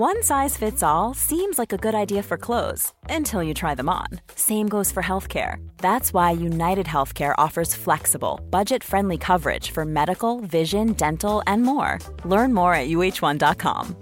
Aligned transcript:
One 0.00 0.22
size 0.22 0.56
fits 0.56 0.82
all 0.82 1.12
seems 1.12 1.58
like 1.58 1.74
a 1.74 1.76
good 1.76 1.94
idea 1.94 2.22
for 2.22 2.38
clothes 2.38 2.94
until 3.10 3.42
you 3.42 3.52
try 3.52 3.74
them 3.74 3.90
on. 3.90 4.06
Same 4.34 4.66
goes 4.66 4.90
for 4.90 5.02
healthcare. 5.02 5.56
That's 5.76 6.14
why 6.14 6.30
United 6.30 6.86
Healthcare 6.86 7.34
offers 7.36 7.74
flexible, 7.74 8.40
budget 8.48 8.82
friendly 8.82 9.18
coverage 9.18 9.72
for 9.72 9.84
medical, 9.84 10.40
vision, 10.40 10.94
dental, 10.94 11.42
and 11.46 11.64
more. 11.64 11.98
Learn 12.24 12.54
more 12.54 12.72
at 12.72 12.88
uh1.com. 12.88 13.94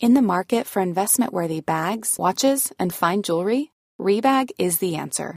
In 0.00 0.14
the 0.14 0.22
market 0.34 0.66
for 0.66 0.82
investment 0.82 1.32
worthy 1.32 1.60
bags, 1.60 2.16
watches, 2.18 2.72
and 2.80 2.92
fine 2.92 3.22
jewelry, 3.22 3.70
Rebag 4.00 4.50
is 4.58 4.78
the 4.78 4.96
answer. 4.96 5.36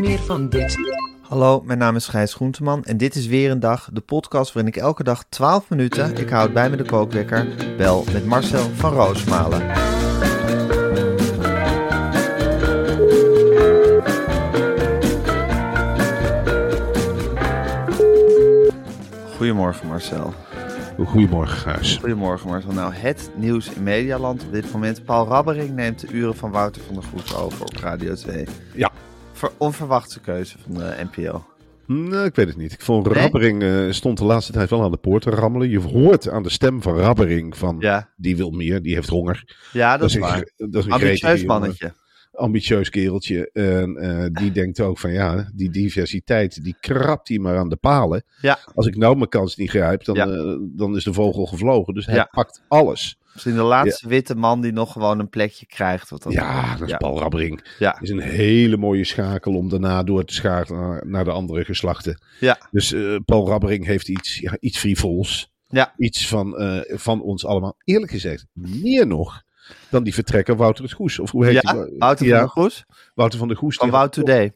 Meer 0.00 0.18
van 0.18 0.48
dit. 0.48 0.76
Hallo, 1.20 1.62
mijn 1.64 1.78
naam 1.78 1.96
is 1.96 2.06
Gijs 2.06 2.34
Groenteman 2.34 2.84
en 2.84 2.96
dit 2.96 3.14
is 3.14 3.26
weer 3.26 3.50
een 3.50 3.60
dag, 3.60 3.88
de 3.92 4.00
podcast 4.00 4.52
waarin 4.52 4.72
ik 4.72 4.80
elke 4.80 5.02
dag 5.02 5.24
12 5.28 5.68
minuten, 5.68 6.16
ik 6.16 6.28
houd 6.28 6.52
bij 6.52 6.70
me 6.70 6.76
de 6.76 6.84
kookwekker, 6.84 7.46
bel 7.76 8.04
met 8.12 8.26
Marcel 8.26 8.70
van 8.74 8.92
Roosmalen. 8.92 9.62
Goedemorgen 19.36 19.88
Marcel. 19.88 20.34
Goedemorgen, 21.06 21.56
Gijs. 21.56 21.96
Goedemorgen 21.96 22.48
Marcel. 22.48 22.72
Nou, 22.72 22.92
het 22.94 23.30
nieuws 23.36 23.70
in 23.70 23.82
Medialand 23.82 24.44
op 24.44 24.52
dit 24.52 24.72
moment. 24.72 25.04
Paul 25.04 25.26
Rabbering 25.26 25.74
neemt 25.74 26.00
de 26.00 26.08
uren 26.12 26.36
van 26.36 26.50
Wouter 26.50 26.82
van 26.82 26.94
der 26.94 27.04
Goes 27.04 27.36
over 27.36 27.60
op 27.60 27.76
Radio 27.76 28.14
2. 28.14 28.46
Ja. 28.74 28.90
Ver 29.38 29.50
onverwachte 29.58 30.20
keuze 30.20 30.56
van 30.58 30.74
de 30.74 31.06
NPO. 31.12 31.44
Nee, 31.86 32.24
ik 32.24 32.34
weet 32.34 32.46
het 32.48 32.56
niet. 32.56 32.72
Ik 32.72 32.80
vond 32.80 33.06
Nee? 33.06 33.22
Rabbering 33.22 33.62
eh, 33.62 33.90
stond 33.90 34.18
de 34.18 34.24
laatste 34.24 34.52
tijd 34.52 34.70
wel 34.70 34.82
aan 34.82 34.90
de 34.90 34.96
poort 34.96 35.22
te 35.22 35.30
rammelen. 35.30 35.68
Je 35.70 35.78
hoort 35.80 36.28
aan 36.28 36.42
de 36.42 36.50
stem 36.50 36.82
van 36.82 36.96
Rabbering 36.98 37.56
van 37.56 37.76
Ja, 37.80 38.08
die 38.16 38.36
wil 38.36 38.50
meer, 38.50 38.82
die 38.82 38.94
heeft 38.94 39.08
honger. 39.08 39.56
ja 39.72 39.96
dat, 39.96 40.08
is 40.08 40.14
een 40.14 40.20
waar. 40.20 40.50
dat 40.56 40.74
is 40.74 40.84
een 40.84 40.92
Ambitieus 40.92 41.20
jongen. 41.40 41.46
mannetje. 41.46 41.92
Ambitieus 42.32 42.90
kereltje. 42.90 43.50
En 43.52 43.96
eh, 43.96 44.26
die 44.32 44.50
denkt 44.50 44.80
ook 44.80 44.98
van 44.98 45.12
ja, 45.12 45.50
die 45.54 45.70
diversiteit, 45.70 46.64
die 46.64 46.76
krapt 46.80 47.28
hij 47.28 47.38
maar 47.38 47.56
aan 47.56 47.68
de 47.68 47.76
palen. 47.76 48.22
Ja. 48.40 48.58
Als 48.74 48.86
ik 48.86 48.96
nou 48.96 49.16
mijn 49.16 49.28
kans 49.28 49.56
niet 49.56 49.70
grijp, 49.70 50.04
dan, 50.04 50.14
Ja. 50.16 50.26
eh, 50.26 50.56
dan 50.60 50.96
is 50.96 51.04
de 51.04 51.12
vogel 51.12 51.46
gevlogen. 51.46 51.94
Dus 51.94 52.06
hij 52.06 52.26
pakt 52.30 52.62
alles. 52.68 53.17
Misschien 53.32 53.54
de 53.54 53.62
laatste 53.62 54.08
witte 54.08 54.34
man 54.34 54.60
die 54.60 54.72
nog 54.72 54.92
gewoon 54.92 55.18
een 55.18 55.28
plekje 55.28 55.66
krijgt. 55.66 56.10
Wat 56.10 56.22
dat 56.22 56.32
Ja, 56.32 56.72
dat 56.72 56.82
is 56.82 56.90
ja. 56.90 56.96
Paul 56.96 57.18
Rabbering. 57.18 57.64
Ja. 57.78 58.00
is 58.00 58.10
een 58.10 58.20
hele 58.20 58.76
mooie 58.76 59.04
schakel 59.04 59.54
om 59.54 59.68
daarna 59.68 60.02
door 60.02 60.24
te 60.24 60.34
schakelen 60.34 61.10
naar, 61.10 61.24
de 61.24 61.30
andere 61.30 61.64
geslachten. 61.64 62.22
Ja. 62.40 62.68
Dus 62.70 62.92
eh, 62.92 63.16
Paul 63.24 63.48
Rabbering 63.48 63.86
heeft 63.86 64.08
iets, 64.08 64.38
ja, 64.38 64.56
iets 64.60 64.78
frivols. 64.78 65.52
Ja. 65.66 65.94
Iets 65.96 66.28
van, 66.28 66.58
eh, 66.58 66.98
van 66.98 67.22
ons 67.22 67.46
allemaal. 67.46 67.76
Eerlijk 67.84 68.10
gezegd, 68.12 68.46
meer 68.52 69.06
nog 69.06 69.42
dan 69.90 70.02
die 70.02 70.14
vertrekker 70.14 70.56
Wouter 70.56 70.84
het 70.84 70.92
Goes. 70.92 71.18
Of 71.18 71.30
hoe 71.30 71.44
heet 71.44 71.62
Ja, 71.62 71.72
die? 71.72 71.98
Wouter 71.98 72.26
ja, 72.26 72.32
van 72.32 72.40
der 72.40 72.48
Goes 72.48 72.84
Wouter 73.14 73.38
van 73.38 73.48
der 73.48 73.56
Goes. 73.56 73.76
van 73.76 73.88
die 73.88 73.96
had 73.96 74.14
Wout 74.14 74.26
Today. 74.26 74.52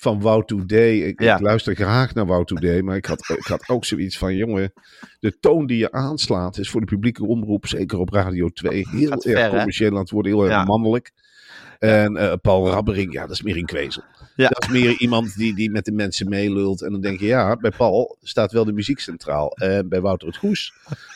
Van 0.00 0.20
Wout 0.20 0.48
Today. 0.48 0.98
Ik, 0.98 1.20
Ja. 1.22 1.34
ik 1.34 1.40
luister 1.40 1.74
graag 1.74 2.14
naar 2.14 2.26
Wout 2.26 2.46
Today, 2.46 2.80
maar 2.80 2.96
ik 2.96 3.06
had, 3.06 3.34
ik 3.36 3.46
had 3.46 3.68
ook 3.68 3.84
zoiets 3.84 4.18
van, 4.18 4.36
jongen, 4.36 4.72
de 5.20 5.38
toon 5.40 5.66
die 5.66 5.78
je 5.78 5.92
aanslaat 5.92 6.58
is 6.58 6.70
voor 6.70 6.80
de 6.80 6.86
publieke 6.86 7.26
omroep, 7.26 7.66
zeker 7.66 7.98
op 7.98 8.10
Radio 8.10 8.48
2, 8.48 8.86
heel 8.90 9.08
Gaat 9.08 9.24
erg 9.24 9.38
ver, 9.40 9.48
commercieel 9.48 9.90
aan 9.90 9.96
het 9.98 10.10
worden, 10.10 10.32
heel 10.32 10.42
erg 10.42 10.52
Ja. 10.52 10.64
mannelijk. 10.64 11.10
En 11.78 12.16
eh, 12.16 12.32
Paul 12.42 12.68
Rabbering, 12.70 13.12
ja, 13.12 13.20
dat 13.20 13.30
is 13.30 13.42
meer 13.42 13.56
een 13.56 13.64
kwezel. 13.64 14.02
Ja. 14.36 14.48
Dat 14.48 14.62
is 14.62 14.68
meer 14.68 14.98
iemand 14.98 15.36
die, 15.36 15.54
die 15.54 15.70
met 15.70 15.84
de 15.84 15.92
mensen 15.92 16.28
meelult. 16.28 16.82
En 16.82 16.90
dan 16.92 17.00
denk 17.00 17.20
je, 17.20 17.26
ja, 17.26 17.56
bij 17.56 17.70
Paul 17.76 18.16
staat 18.22 18.52
wel 18.52 18.64
de 18.64 18.72
muziek 18.72 19.00
centraal. 19.00 19.50
En 19.52 19.88
bij 19.88 20.00
Wouter 20.00 20.28
het 20.28 20.36
Goes, 20.36 20.72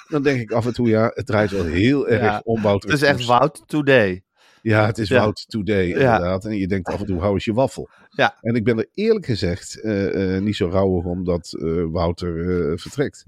dan 0.08 0.22
denk 0.22 0.40
ik 0.40 0.52
af 0.52 0.66
en 0.66 0.72
toe, 0.72 0.88
ja, 0.88 1.10
het 1.14 1.26
draait 1.26 1.50
wel 1.50 1.64
heel 1.64 2.08
erg 2.08 2.22
Ja. 2.22 2.40
om 2.44 2.62
Wouter 2.62 2.90
Het 2.90 3.02
is 3.02 3.06
echt 3.08 3.16
Goes. 3.16 3.26
Wout 3.26 3.62
Today. 3.66 4.22
Ja, 4.64 4.86
het 4.86 4.98
is 4.98 5.08
Ja. 5.08 5.18
Wout 5.20 5.44
Today, 5.48 5.86
inderdaad. 5.86 6.44
En 6.44 6.56
je 6.56 6.66
denkt 6.68 6.88
af 6.88 7.00
en 7.00 7.06
toe, 7.06 7.18
hou 7.20 7.32
eens 7.34 7.44
je 7.44 7.52
waffel. 7.52 7.88
Ja. 8.10 8.34
En 8.40 8.54
ik 8.54 8.64
ben 8.64 8.78
er 8.78 8.86
eerlijk 8.94 9.26
gezegd 9.26 9.80
eh, 9.80 10.36
eh, 10.36 10.42
niet 10.42 10.56
zo 10.56 10.68
rouwig 10.68 11.04
om 11.04 11.24
dat 11.24 11.54
eh, 11.58 11.84
Wouter 11.90 12.78
vertrekt. 12.78 13.24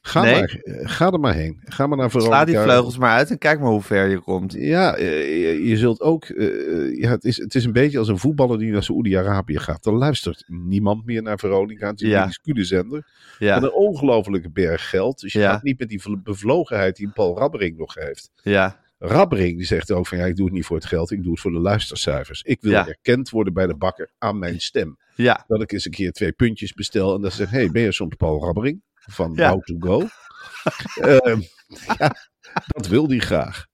Ga, 0.00 0.22
Nee? 0.22 0.34
maar, 0.34 0.60
ga 0.82 1.10
er 1.10 1.20
maar 1.20 1.34
heen. 1.34 1.60
Ga 1.64 1.86
maar 1.86 1.98
naar 1.98 2.10
Veronica. 2.10 2.36
Sla 2.36 2.44
die 2.44 2.58
vleugels 2.58 2.98
maar 2.98 3.16
uit 3.16 3.30
en 3.30 3.38
kijk 3.38 3.60
maar 3.60 3.70
hoe 3.70 3.82
ver 3.82 4.08
je 4.08 4.18
komt. 4.20 4.52
Ja, 4.52 4.96
je, 4.98 5.62
je 5.64 5.76
zult 5.76 6.00
ook... 6.00 6.26
ja, 6.92 7.10
het, 7.10 7.24
is, 7.24 7.36
het 7.36 7.54
is 7.54 7.64
een 7.64 7.72
beetje 7.72 7.98
als 7.98 8.08
een 8.08 8.18
voetballer 8.18 8.58
die 8.58 8.72
naar 8.72 8.82
Saoedi-Arabië 8.82 9.58
gaat. 9.58 9.86
Er 9.86 9.92
luistert 9.92 10.44
niemand 10.46 11.04
meer 11.06 11.22
naar 11.22 11.38
Veronica. 11.38 11.86
Het 11.90 12.00
is 12.00 12.08
Ja. 12.08 12.30
een 12.44 13.04
Ja, 13.38 13.56
een 13.56 13.72
ongelofelijke 13.72 14.50
berg 14.50 14.88
geld. 14.88 15.20
Dus 15.20 15.32
je 15.32 15.38
Ja. 15.38 15.50
gaat 15.52 15.62
niet 15.62 15.78
met 15.78 15.88
die 15.88 16.02
vl- 16.02 16.16
bevlogenheid 16.22 16.96
die 16.96 17.08
Paul 17.14 17.38
Rabbering 17.38 17.78
nog 17.78 17.94
heeft. 17.94 18.30
ja, 18.42 18.80
Rabbering 18.98 19.56
die 19.56 19.66
zegt 19.66 19.90
ook 19.92 20.06
van 20.06 20.18
ja, 20.18 20.24
ik 20.24 20.36
doe 20.36 20.44
het 20.46 20.54
niet 20.54 20.64
voor 20.66 20.76
het 20.76 20.86
geld, 20.86 21.10
ik 21.10 21.22
doe 21.22 21.30
het 21.32 21.40
voor 21.40 21.50
de 21.52 21.58
luistercijfers. 21.58 22.42
Ik 22.42 22.60
wil 22.60 22.72
Ja. 22.72 22.86
erkend 22.88 23.30
worden 23.30 23.52
bij 23.52 23.66
de 23.66 23.76
bakker 23.76 24.10
aan 24.18 24.38
mijn 24.38 24.60
stem. 24.60 24.96
ja. 25.14 25.44
Dat 25.46 25.62
ik 25.62 25.72
eens 25.72 25.84
een 25.84 25.90
keer 25.90 26.12
twee 26.12 26.32
puntjes 26.32 26.72
bestel 26.72 27.14
en 27.14 27.20
dan 27.20 27.30
zeg 27.30 27.50
hey, 27.50 27.70
ben 27.70 27.82
je 27.82 27.92
soms 27.92 28.14
Paul 28.16 28.44
Rabbering 28.44 28.82
van 28.94 29.32
Ja. 29.34 29.50
How 29.50 29.62
to 29.62 29.76
Go? 29.78 30.06
Ehm, 31.00 31.40
ja, 31.98 32.14
dat 32.66 32.86
wil 32.86 33.08
hij 33.08 33.18
graag. 33.18 33.66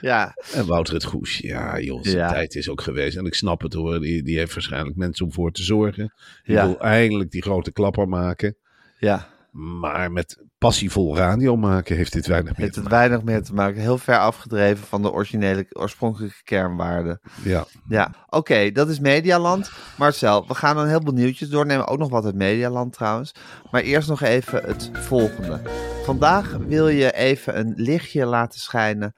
ja. 0.00 0.34
En 0.52 0.66
Wouter 0.66 0.94
het 0.94 1.04
Goes, 1.04 1.38
ja 1.38 1.80
joh, 1.80 2.02
zijn 2.02 2.16
Ja. 2.16 2.28
tijd 2.28 2.54
is 2.54 2.68
ook 2.68 2.80
geweest. 2.80 3.16
En 3.16 3.24
ik 3.26 3.34
snap 3.34 3.60
het 3.60 3.72
hoor, 3.72 4.00
die, 4.00 4.22
die 4.22 4.38
heeft 4.38 4.54
waarschijnlijk 4.54 4.96
mensen 4.96 5.24
om 5.26 5.32
voor 5.32 5.52
te 5.52 5.62
zorgen. 5.62 6.14
Die 6.44 6.54
Ja. 6.54 6.66
wil 6.66 6.80
eindelijk 6.80 7.30
die 7.30 7.42
grote 7.42 7.72
klapper 7.72 8.08
maken. 8.08 8.56
ja. 8.98 9.34
Maar 9.50 10.12
met 10.12 10.44
passievol 10.58 11.16
radio 11.16 11.56
maken 11.56 11.96
heeft 11.96 12.12
dit 12.12 12.26
weinig 12.26 12.50
meer 12.52 12.60
Heeft 12.60 12.72
te 12.72 12.80
het 12.80 12.88
maken. 12.88 13.08
weinig 13.08 13.26
meer 13.26 13.42
te 13.42 13.54
maken. 13.54 13.80
Heel 13.80 13.98
ver 13.98 14.18
afgedreven 14.18 14.86
van 14.86 15.02
de 15.02 15.12
originele, 15.12 15.66
oorspronkelijke 15.72 16.42
kernwaarden. 16.42 17.20
Ja. 17.44 17.66
Ja, 17.88 18.14
oké, 18.28 18.70
dat 18.72 18.88
is 18.88 18.98
Medialand. 19.00 19.70
Marcel, 19.98 20.46
we 20.46 20.54
gaan 20.54 20.78
een 20.78 20.88
heleboel 20.88 21.14
nieuwtjes 21.14 21.48
doornemen. 21.48 21.86
Ook 21.86 21.98
nog 21.98 22.08
wat 22.08 22.24
uit 22.24 22.34
Medialand 22.34 22.92
trouwens. 22.92 23.32
Maar 23.70 23.82
eerst 23.82 24.08
nog 24.08 24.20
even 24.22 24.62
het 24.64 24.90
volgende. 24.92 25.60
Vandaag 26.04 26.56
wil 26.56 26.88
je 26.88 27.12
even 27.12 27.58
een 27.58 27.72
lichtje 27.76 28.24
laten 28.26 28.60
schijnen 28.60 29.14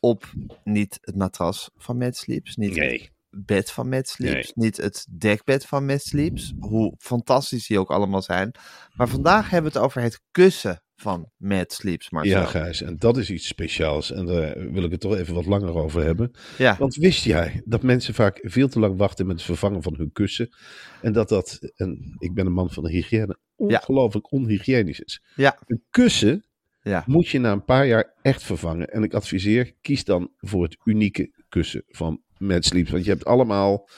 op 0.00 0.24
niet 0.64 0.98
het 1.00 1.16
matras 1.16 1.70
van 1.76 1.98
Mad 1.98 2.16
Sleeps, 2.16 2.56
niet 2.56 2.76
Nee. 2.76 3.10
Bed 3.36 3.70
van 3.70 3.88
Mad 3.88 4.08
Sleeps, 4.08 4.52
niet 4.54 4.76
het 4.76 5.06
dekbed 5.18 5.66
van 5.66 5.86
Mad 5.86 6.02
Sleeps, 6.02 6.52
hoe 6.58 6.94
fantastisch 6.98 7.66
die 7.66 7.78
ook 7.78 7.90
allemaal 7.90 8.22
zijn. 8.22 8.54
Maar 8.94 9.08
vandaag 9.08 9.50
hebben 9.50 9.72
we 9.72 9.78
het 9.78 9.86
over 9.86 10.02
het 10.02 10.20
kussen 10.30 10.82
van 10.96 11.30
Mad 11.36 11.72
Sleeps, 11.72 12.10
Marcel. 12.10 12.40
Ja, 12.40 12.46
Gijs, 12.46 12.82
en 12.82 12.96
dat 12.98 13.16
is 13.16 13.30
iets 13.30 13.46
speciaals. 13.46 14.12
En 14.12 14.26
daar 14.26 14.72
wil 14.72 14.84
ik 14.84 14.90
het 14.90 15.00
toch 15.00 15.16
even 15.16 15.34
wat 15.34 15.46
langer 15.46 15.74
over 15.74 16.04
hebben. 16.04 16.30
Ja. 16.58 16.76
Want 16.78 16.94
wist 16.94 17.24
jij 17.24 17.62
dat 17.64 17.82
mensen 17.82 18.14
vaak 18.14 18.38
veel 18.42 18.68
te 18.68 18.78
lang 18.78 18.96
wachten 18.96 19.26
met 19.26 19.36
het 19.36 19.44
vervangen 19.44 19.82
van 19.82 19.94
hun 19.96 20.12
kussen? 20.12 20.54
En 21.02 21.12
dat 21.12 21.28
dat, 21.28 21.72
en 21.76 22.16
ik 22.18 22.34
ben 22.34 22.46
een 22.46 22.52
man 22.52 22.70
van 22.70 22.82
de 22.84 22.90
hygiëne, 22.90 23.38
ongelooflijk 23.56 24.32
onhygiënisch 24.32 25.00
is. 25.00 25.22
Ja. 25.34 25.58
Een 25.66 25.82
kussen 25.90 26.46
Ja. 26.82 27.02
moet 27.06 27.28
je 27.28 27.38
na 27.38 27.52
een 27.52 27.64
paar 27.64 27.86
jaar 27.86 28.14
echt 28.22 28.42
vervangen. 28.42 28.88
En 28.88 29.02
ik 29.02 29.14
adviseer, 29.14 29.72
kies 29.80 30.04
dan 30.04 30.30
voor 30.36 30.62
het 30.62 30.76
unieke 30.84 31.44
kussen 31.48 31.84
van 31.88 32.22
Mad 32.42 32.64
Sleeps. 32.64 32.90
Want 32.90 33.04
je 33.04 33.10
hebt 33.10 33.24
allemaal, 33.24 33.88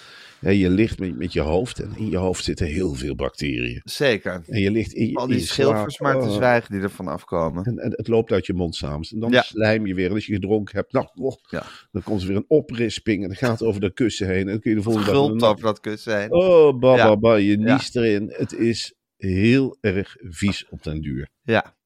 hè, 0.41 0.51
je 0.51 0.71
ligt 0.71 0.99
met, 0.99 1.17
met 1.19 1.33
je 1.33 1.41
hoofd 1.41 1.79
en 1.81 1.93
in 1.97 2.11
je 2.11 2.17
hoofd 2.17 2.45
zitten 2.45 2.67
heel 2.67 2.95
veel 2.95 3.15
bacteriën. 3.15 3.81
Zeker. 3.85 4.43
En 4.47 4.61
je 4.61 4.71
ligt 4.71 4.93
in 4.93 5.09
je, 5.11 5.17
Al 5.17 5.27
die 5.27 5.39
je 5.39 5.43
schilfers 5.45 5.95
slaap. 5.95 6.13
maar 6.13 6.23
te 6.23 6.29
Oh. 6.29 6.35
zwijgen 6.35 6.73
die 6.73 6.83
ervan 6.83 7.09
afkomen. 7.09 7.65
En, 7.65 7.79
en 7.79 7.91
het 7.91 8.09
loopt 8.09 8.33
uit 8.33 8.47
je 8.47 8.55
mond 8.55 8.75
samen. 8.77 9.09
En 9.11 9.21
dan 9.21 9.31
Ja. 9.31 9.43
slijm 9.43 9.87
je 9.87 9.95
weer. 9.95 10.09
En 10.09 10.15
als 10.15 10.27
je 10.27 10.33
gedronken 10.35 10.77
hebt, 10.77 10.93
nou, 10.93 11.07
oh, 11.15 11.33
Ja. 11.51 11.63
dan 11.93 12.03
komt 12.03 12.21
er 12.21 12.27
weer 12.29 12.37
een 12.37 12.45
oprisping. 12.49 13.23
En 13.23 13.29
dan 13.29 13.37
gaat 13.37 13.59
het 13.59 13.69
over 13.69 13.81
de 13.81 13.93
kussen 13.93 14.27
heen. 14.27 14.41
En 14.41 14.47
dan 14.47 14.61
kun 14.61 14.71
je 14.71 14.77
de 14.77 14.83
volgende 14.83 15.07
dag... 15.13 15.17
Gulpt 15.17 15.43
over 15.43 15.63
dat 15.65 15.81
kussen 15.81 16.19
heen. 16.21 16.33
Oh, 16.33 16.79
ba, 16.79 16.97
Ja. 16.97 17.07
ba, 17.09 17.17
ba, 17.17 17.35
je 17.35 17.57
niest 17.59 17.97
erin. 17.97 18.33
Het 18.37 18.53
is 18.53 18.95
heel 19.17 19.77
erg 19.81 20.17
vies 20.21 20.67
op 20.69 20.83
den 20.83 21.01
duur. 21.01 21.29
Ja. 21.43 21.77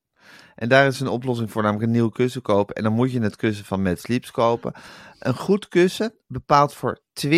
En 0.59 0.69
daar 0.69 0.87
is 0.87 1.01
een 1.01 1.09
oplossing 1.09 1.51
voor, 1.51 1.63
namelijk 1.63 1.87
een 1.87 1.93
nieuw 1.93 2.09
kussen 2.09 2.43
kopen. 2.43 2.75
En 2.75 2.83
dan 2.83 2.93
moet 2.93 3.13
je 3.13 3.21
het 3.21 3.37
kussen 3.37 3.65
van 3.65 3.83
Mad 3.83 3.99
Sleeps 3.99 4.31
kopen. 4.31 4.73
Een 5.19 5.37
goed 5.37 5.69
kussen 5.69 6.15
bepaalt 6.27 6.75
voor 6.75 7.01
20% 7.27 7.31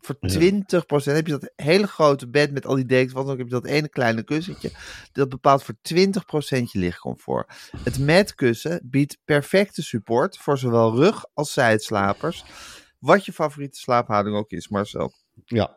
Voor 0.00 0.16
20% 0.16 1.12
heb 1.14 1.26
je 1.26 1.38
dat 1.38 1.52
hele 1.56 1.86
grote 1.86 2.28
bed 2.28 2.52
met 2.52 2.66
al 2.66 2.74
die 2.74 2.84
dekens. 2.84 3.12
Wat 3.12 3.22
dan 3.24 3.32
ook 3.32 3.38
heb 3.38 3.48
je 3.48 3.54
dat 3.54 3.66
ene 3.66 3.88
kleine 3.88 4.22
kussentje. 4.22 4.70
Dat 5.12 5.28
bepaalt 5.28 5.62
voor 5.62 5.74
20% 5.74 5.78
je 6.48 6.78
lichtcomfort. 6.78 7.52
Het 7.84 7.98
matkussen 7.98 8.80
biedt 8.84 9.18
perfecte 9.24 9.82
support 9.82 10.38
voor 10.38 10.58
zowel 10.58 10.96
rug 10.96 11.24
als 11.34 11.52
zijslapers. 11.52 12.44
Wat 12.98 13.24
je 13.24 13.32
favoriete 13.32 13.78
slaaphouding 13.78 14.36
ook 14.36 14.50
is, 14.50 14.68
Marcel. 14.68 15.12
Ja. 15.44 15.76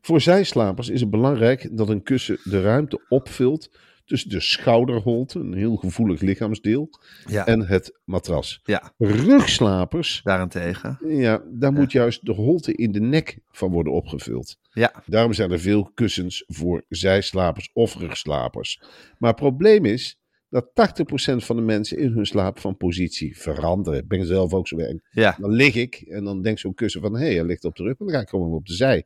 Voor 0.00 0.20
zijslapers 0.20 0.88
is 0.88 1.00
het 1.00 1.10
belangrijk 1.10 1.76
dat 1.76 1.88
een 1.88 2.02
kussen 2.02 2.38
de 2.44 2.62
ruimte 2.62 3.04
opvult 3.08 3.70
tussen 4.12 4.30
de 4.30 4.40
schouderholte, 4.40 5.38
een 5.38 5.54
heel 5.54 5.76
gevoelig 5.76 6.20
lichaamsdeel, 6.20 6.88
Ja. 7.26 7.46
en 7.46 7.66
het 7.66 7.98
matras. 8.04 8.60
Ja, 8.64 8.92
Rugslapers, 8.98 10.20
daarentegen. 10.24 10.98
ja, 11.06 11.42
daar 11.52 11.72
moet 11.72 11.92
juist 11.92 12.26
de 12.26 12.32
holte 12.32 12.74
in 12.74 12.92
de 12.92 13.00
nek 13.00 13.38
van 13.50 13.70
worden 13.70 13.92
opgevuld. 13.92 14.58
Ja, 14.72 15.02
Daarom 15.06 15.32
zijn 15.32 15.50
er 15.50 15.60
veel 15.60 15.90
kussens 15.94 16.44
voor 16.46 16.84
zijslapers 16.88 17.70
of 17.72 17.94
rugslapers. 17.96 18.80
Maar 19.18 19.30
het 19.30 19.40
probleem 19.40 19.84
is 19.84 20.16
dat 20.48 20.66
80% 20.74 21.44
van 21.44 21.56
de 21.56 21.62
mensen 21.62 21.98
in 21.98 22.10
hun 22.12 22.26
slaap 22.26 22.58
van 22.58 22.76
positie 22.76 23.38
veranderen. 23.38 23.98
Ik 24.00 24.08
ben 24.08 24.26
zelf 24.26 24.52
ook 24.54 24.68
zo 24.68 24.76
werk. 24.76 25.08
ja. 25.10 25.36
Dan 25.40 25.50
lig 25.50 25.74
ik 25.74 25.94
en 26.08 26.24
dan 26.24 26.42
denkt 26.42 26.60
zo'n 26.60 26.74
kussen 26.74 27.00
van, 27.00 27.14
hé, 27.14 27.24
hey, 27.24 27.34
hij 27.34 27.44
ligt 27.44 27.64
op 27.64 27.76
de 27.76 27.82
rug, 27.82 27.98
maar 27.98 28.08
dan 28.08 28.16
ga 28.16 28.22
ik 28.22 28.28
gewoon 28.28 28.52
op 28.52 28.66
de 28.66 28.72
zij. 28.74 29.04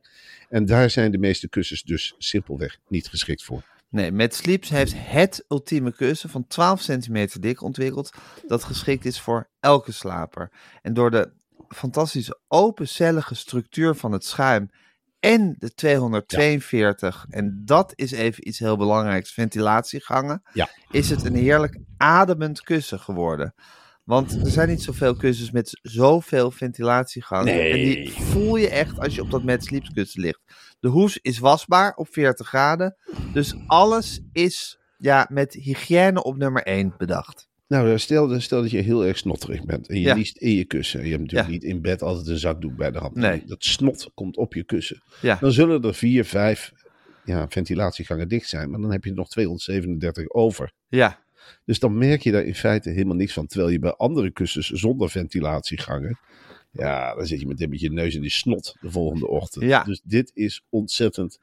En 0.49 0.65
daar 0.65 0.89
zijn 0.89 1.11
de 1.11 1.17
meeste 1.17 1.49
kussens 1.49 1.83
dus 1.83 2.15
simpelweg 2.17 2.77
niet 2.87 3.07
geschikt 3.07 3.43
voor. 3.43 3.75
Nee, 3.89 4.11
met 4.11 4.35
Sleeps 4.35 4.69
heeft 4.69 4.93
het 4.97 5.45
ultieme 5.49 5.91
kussen 5.91 6.29
van 6.29 6.47
12 6.47 6.81
centimeter 6.81 7.41
dik 7.41 7.61
ontwikkeld. 7.61 8.09
Dat 8.47 8.63
geschikt 8.63 9.05
is 9.05 9.21
voor 9.21 9.49
elke 9.59 9.91
slaper. 9.91 10.51
En 10.81 10.93
door 10.93 11.11
de 11.11 11.31
fantastische 11.69 12.39
opencellige 12.47 13.35
structuur 13.35 13.95
van 13.95 14.11
het 14.11 14.25
schuim 14.25 14.69
en 15.19 15.55
de 15.59 15.73
242, 15.73 17.25
en 17.29 17.61
dat 17.65 17.91
is 17.95 18.11
even 18.11 18.47
iets 18.47 18.59
heel 18.59 18.77
belangrijks, 18.77 19.31
ventilatiegangen, 19.33 20.41
Ja. 20.53 20.69
is 20.91 21.09
het 21.09 21.23
een 21.25 21.35
heerlijk 21.35 21.77
ademend 21.97 22.61
kussen 22.61 22.99
geworden. 22.99 23.53
Want 24.07 24.41
er 24.45 24.51
zijn 24.51 24.69
niet 24.69 24.81
zoveel 24.81 25.15
kussens 25.15 25.51
met 25.51 25.79
zoveel 25.81 26.51
ventilatiegangen. 26.51 27.69
En 27.71 27.77
die 27.77 28.11
voel 28.11 28.55
je 28.55 28.69
echt 28.69 28.99
als 28.99 29.15
je 29.15 29.21
op 29.21 29.31
dat 29.31 29.43
Mad 29.43 29.63
Sleeps 29.63 29.89
kussen 29.93 30.21
ligt. 30.21 30.39
De 30.79 30.87
hoes 30.87 31.17
is 31.21 31.39
wasbaar 31.39 31.93
op 31.95 32.07
40 32.11 32.47
graden. 32.47 32.95
Dus 33.33 33.55
alles 33.65 34.21
is 34.31 34.79
ja, 34.97 35.27
met 35.31 35.53
hygiëne 35.53 36.23
op 36.23 36.37
nummer 36.37 36.63
1 36.63 36.93
bedacht. 36.97 37.47
Nou, 37.67 37.99
stel, 37.99 38.39
stel 38.41 38.61
dat 38.61 38.71
je 38.71 38.81
heel 38.81 39.05
erg 39.05 39.17
snotterig 39.17 39.65
bent 39.65 39.87
en 39.89 39.95
je 39.95 40.01
Ja. 40.07 40.13
liest 40.15 40.37
in 40.37 40.51
je 40.55 40.65
kussen. 40.65 40.99
En 40.99 41.05
je 41.05 41.11
hebt 41.11 41.23
natuurlijk 41.23 41.49
Ja. 41.49 41.55
niet 41.55 41.63
in 41.75 41.81
bed 41.81 42.01
altijd 42.01 42.27
een 42.27 42.37
zakdoek 42.39 42.75
bij 42.75 42.91
de 42.91 42.99
hand. 42.99 43.15
Nee. 43.15 43.43
Dat 43.45 43.63
snot 43.63 44.11
komt 44.13 44.37
op 44.37 44.53
je 44.53 44.63
kussen. 44.63 45.03
Ja, 45.21 45.37
Dan 45.41 45.51
zullen 45.51 45.83
er 45.83 45.93
vier, 45.95 46.25
vijf 46.25 46.71
ja, 47.25 47.45
ventilatiegangen 47.49 48.27
dicht 48.27 48.49
zijn, 48.49 48.69
maar 48.69 48.79
dan 48.81 48.91
heb 48.91 49.03
je 49.03 49.09
er 49.09 49.15
nog 49.15 49.29
237 49.29 50.29
over. 50.29 50.71
ja, 50.87 51.25
Dus 51.65 51.79
dan 51.79 51.97
merk 51.97 52.21
je 52.21 52.31
daar 52.31 52.43
in 52.43 52.55
feite 52.55 52.89
helemaal 52.89 53.15
niks 53.15 53.33
van. 53.33 53.47
Terwijl 53.47 53.71
je 53.71 53.79
bij 53.79 53.93
andere 53.93 54.31
kussens 54.31 54.69
zonder 54.69 55.09
ventilatiegangen, 55.09 56.19
ja, 56.71 57.15
dan 57.15 57.25
zit 57.25 57.39
je 57.39 57.47
met, 57.47 57.69
met 57.69 57.79
je 57.79 57.91
neus 57.91 58.15
in 58.15 58.21
die 58.21 58.29
snot 58.29 58.75
de 58.81 58.91
volgende 58.91 59.27
ochtend. 59.27 59.65
Ja. 59.65 59.83
Dus 59.83 60.01
dit 60.03 60.31
is 60.33 60.65
ontzettend 60.69 61.39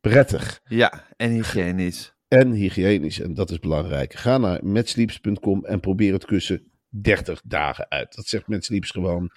prettig 0.00 0.60
ja. 0.64 1.06
En 1.16 1.30
hygiënisch. 1.30 2.14
en 2.28 2.52
hygiënisch. 2.52 3.20
En 3.20 3.34
dat 3.34 3.50
is 3.50 3.58
belangrijk. 3.58 4.14
Ga 4.14 4.38
naar 4.38 4.64
metsleeps.com 4.64 5.64
en 5.64 5.80
probeer 5.80 6.12
het 6.12 6.24
kussen 6.24 6.70
30 6.88 7.42
dagen 7.44 7.90
uit. 7.90 8.14
Dat 8.14 8.26
zegt 8.26 8.48
Metsleeps 8.48 8.90
gewoon. 8.90 9.30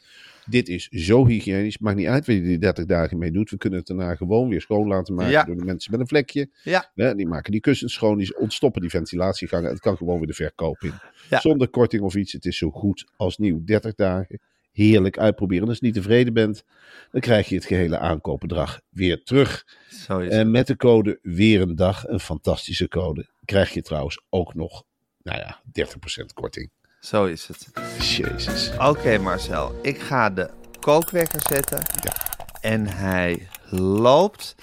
Dit 0.45 0.67
is 0.69 0.87
zo 0.87 1.27
hygiënisch. 1.27 1.77
Maakt 1.77 1.97
niet 1.97 2.07
uit 2.07 2.25
wat 2.25 2.35
je 2.35 2.41
die 2.41 2.57
30 2.57 2.85
dagen 2.85 3.17
mee 3.17 3.31
doet. 3.31 3.49
We 3.49 3.57
kunnen 3.57 3.79
het 3.79 3.87
daarna 3.87 4.15
gewoon 4.15 4.49
weer 4.49 4.61
schoon 4.61 4.87
laten 4.87 5.13
maken 5.13 5.31
Ja. 5.31 5.43
door 5.43 5.55
de 5.55 5.65
mensen 5.65 5.91
met 5.91 5.99
een 5.99 6.07
vlekje. 6.07 6.49
Ja, 6.63 6.91
Ja, 6.95 7.13
die 7.13 7.27
maken 7.27 7.51
die 7.51 7.61
kussens 7.61 7.93
schoon, 7.93 8.17
die 8.17 8.37
ontstoppen 8.37 8.81
die 8.81 8.89
ventilatiegangen. 8.89 9.69
Het 9.69 9.79
kan 9.79 9.97
gewoon 9.97 10.17
weer 10.17 10.27
de 10.27 10.33
verkoop 10.33 10.77
in. 10.81 10.93
Ja. 11.29 11.39
Zonder 11.39 11.67
korting 11.69 12.01
of 12.03 12.15
iets. 12.15 12.31
Het 12.33 12.45
is 12.45 12.57
zo 12.57 12.69
goed 12.71 13.11
als 13.15 13.37
nieuw. 13.37 13.63
30 13.63 13.95
dagen. 13.95 14.39
Heerlijk 14.71 15.17
uitproberen. 15.17 15.63
En 15.63 15.69
als 15.69 15.79
je 15.79 15.85
niet 15.85 15.93
tevreden 15.95 16.33
bent, 16.33 16.63
dan 17.11 17.21
krijg 17.21 17.49
je 17.49 17.55
het 17.55 17.65
gehele 17.65 17.97
aankoopbedrag 17.97 18.81
weer 18.89 19.23
terug. 19.23 19.65
zo 19.89 20.19
is 20.19 20.25
het. 20.25 20.33
En 20.33 20.51
met 20.51 20.67
de 20.67 20.75
code 20.75 21.19
weer 21.21 21.61
een 21.61 21.75
dag, 21.75 22.07
een 22.07 22.19
fantastische 22.19 22.87
code, 22.87 23.27
krijg 23.45 23.73
je 23.73 23.81
trouwens 23.81 24.21
ook 24.29 24.53
nog, 24.53 24.83
nou 25.23 25.37
ja, 25.39 25.61
30% 25.71 26.33
korting. 26.33 26.69
Zo 27.01 27.25
is 27.25 27.47
het. 27.47 27.67
Jezus. 27.99 28.71
Oké 28.77 29.17
Marcel, 29.17 29.79
ik 29.81 29.99
ga 29.99 30.29
de 30.29 30.49
kookwekker 30.79 31.41
zetten. 31.49 31.77
Ja. 32.03 32.13
En 32.61 32.87
hij 32.87 33.47
loopt. 33.69 34.55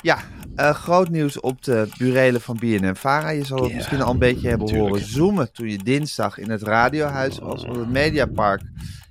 Ja, 0.00 0.18
eh, 0.56 0.74
groot 0.74 1.08
nieuws 1.08 1.40
op 1.40 1.62
de 1.62 1.88
burelen 1.98 2.40
van 2.40 2.56
BNN 2.56 2.94
Vara. 2.94 3.28
Je 3.28 3.44
zal 3.44 3.58
het 3.58 3.70
Ja, 3.70 3.76
misschien 3.76 4.02
al 4.02 4.12
een 4.12 4.18
beetje 4.18 4.48
hebben 4.48 4.66
natuurlijk. 4.66 4.94
horen 4.94 5.08
zoomen 5.12 5.52
toen 5.52 5.68
je 5.70 5.78
dinsdag 5.78 6.38
in 6.38 6.50
het 6.50 6.62
radiohuis 6.62 7.38
was. 7.38 7.64
Want 7.64 7.76
het 7.76 7.90
Mediapark 7.90 8.62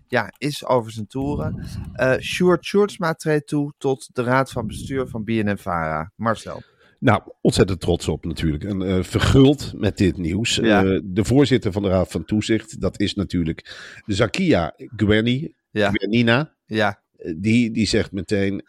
ja, 0.08 0.34
is 0.38 0.66
over 0.66 0.92
zijn 0.92 1.08
toeren. 1.08 1.66
Eh 1.94 2.18
Sjoerd 2.20 2.66
Sjoerdsma 2.66 3.14
treedt 3.14 3.48
toe 3.48 3.74
tot 3.78 4.10
de 4.16 4.24
raad 4.24 4.52
van 4.52 4.68
bestuur 4.68 5.08
van 5.08 5.24
BNN 5.24 5.58
Vara. 5.58 6.12
Marcel. 6.16 6.62
Nou, 7.04 7.22
ontzettend 7.42 7.80
trots 7.80 8.08
op 8.08 8.26
natuurlijk. 8.26 8.64
En 8.64 8.82
eh, 8.82 9.04
verguld 9.04 9.74
met 9.76 9.98
dit 9.98 10.18
nieuws. 10.18 10.56
Ja. 10.56 10.84
Eh, 10.86 11.00
de 11.04 11.24
voorzitter 11.24 11.72
van 11.72 11.82
de 11.82 11.90
Raad 11.90 12.12
van 12.12 12.26
Toezicht, 12.26 12.82
dat 12.82 13.00
is 13.00 13.14
natuurlijk 13.16 13.76
Zakia 14.06 14.74
Gwenny, 14.96 15.54
Ja, 15.72 15.90
Gwenina. 15.92 16.54
ja, 16.66 17.02
Eh, 17.18 17.34
Die, 17.38 17.72
die 17.72 17.88
zegt 17.88 18.12
meteen, 18.12 18.64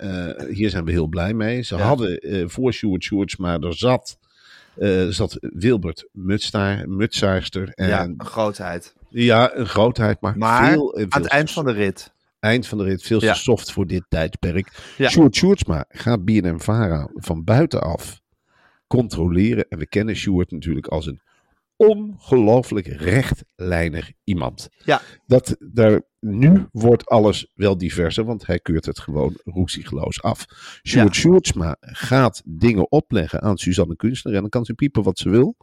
hier 0.50 0.70
zijn 0.70 0.84
we 0.84 0.90
heel 0.90 1.06
blij 1.06 1.34
mee. 1.34 1.62
Ze 1.62 1.76
Ja. 1.76 1.82
hadden 1.82 2.20
voor 2.50 2.72
Sjoerd 2.72 3.02
Sjoerds, 3.04 3.36
maar 3.36 3.60
er 3.60 3.74
zat, 3.76 4.18
zat 5.08 5.36
Wilbert 5.40 6.08
Mutstaar, 6.12 6.88
Mutsaarster. 6.88 7.68
En 7.74 7.88
ja, 7.88 7.96
ja. 7.96 8.04
een 8.04 8.14
grootheid. 8.24 8.94
een 9.10 9.66
grootheid, 9.66 10.20
maar, 10.20 10.38
Maar 10.38 10.70
veel, 10.72 10.94
aan 11.08 11.22
het 11.22 11.30
eind 11.30 11.50
van 11.50 11.64
de 11.64 11.72
rit. 11.72 12.12
eind 12.40 12.66
van 12.66 12.78
de 12.78 12.84
rit 12.84 13.02
veel 13.02 13.20
Ja. 13.22 13.32
te 13.32 13.38
soft 13.38 13.72
voor 13.72 13.86
dit 13.86 14.04
tijdperk. 14.08 14.94
Ja. 14.96 15.08
Sjoerd 15.08 15.36
Sjoerdsma 15.36 15.84
gaat 15.88 16.24
BNM 16.24 16.60
Vara 16.60 17.08
van 17.14 17.44
buitenaf 17.44 18.22
controleren. 18.96 19.66
En 19.68 19.78
we 19.78 19.86
kennen 19.86 20.16
Sjoerd 20.16 20.50
natuurlijk 20.50 20.86
als 20.86 21.06
een 21.06 21.20
ongelooflijk 21.76 22.86
rechtlijnig 22.86 24.12
iemand. 24.24 24.68
Ja, 24.84 25.00
Dat 25.26 25.56
daar, 25.58 26.02
nu 26.20 26.66
wordt 26.72 27.06
alles 27.06 27.50
wel 27.54 27.78
diverser, 27.78 28.24
want 28.24 28.46
hij 28.46 28.58
keurt 28.58 28.86
het 28.86 28.98
gewoon 28.98 29.38
roesigloos 29.44 30.22
af. 30.22 30.44
Sjoerd 30.86 31.14
Ja. 31.14 31.20
Sjoerdsma 31.20 31.76
gaat 31.80 32.42
dingen 32.44 32.90
opleggen 32.90 33.40
aan 33.42 33.56
Suzanne 33.56 33.96
Kunstler 33.96 34.34
en 34.34 34.40
dan 34.40 34.48
kan 34.48 34.64
ze 34.64 34.74
piepen 34.74 35.02
wat 35.02 35.18
ze 35.18 35.30
wil. 35.30 35.56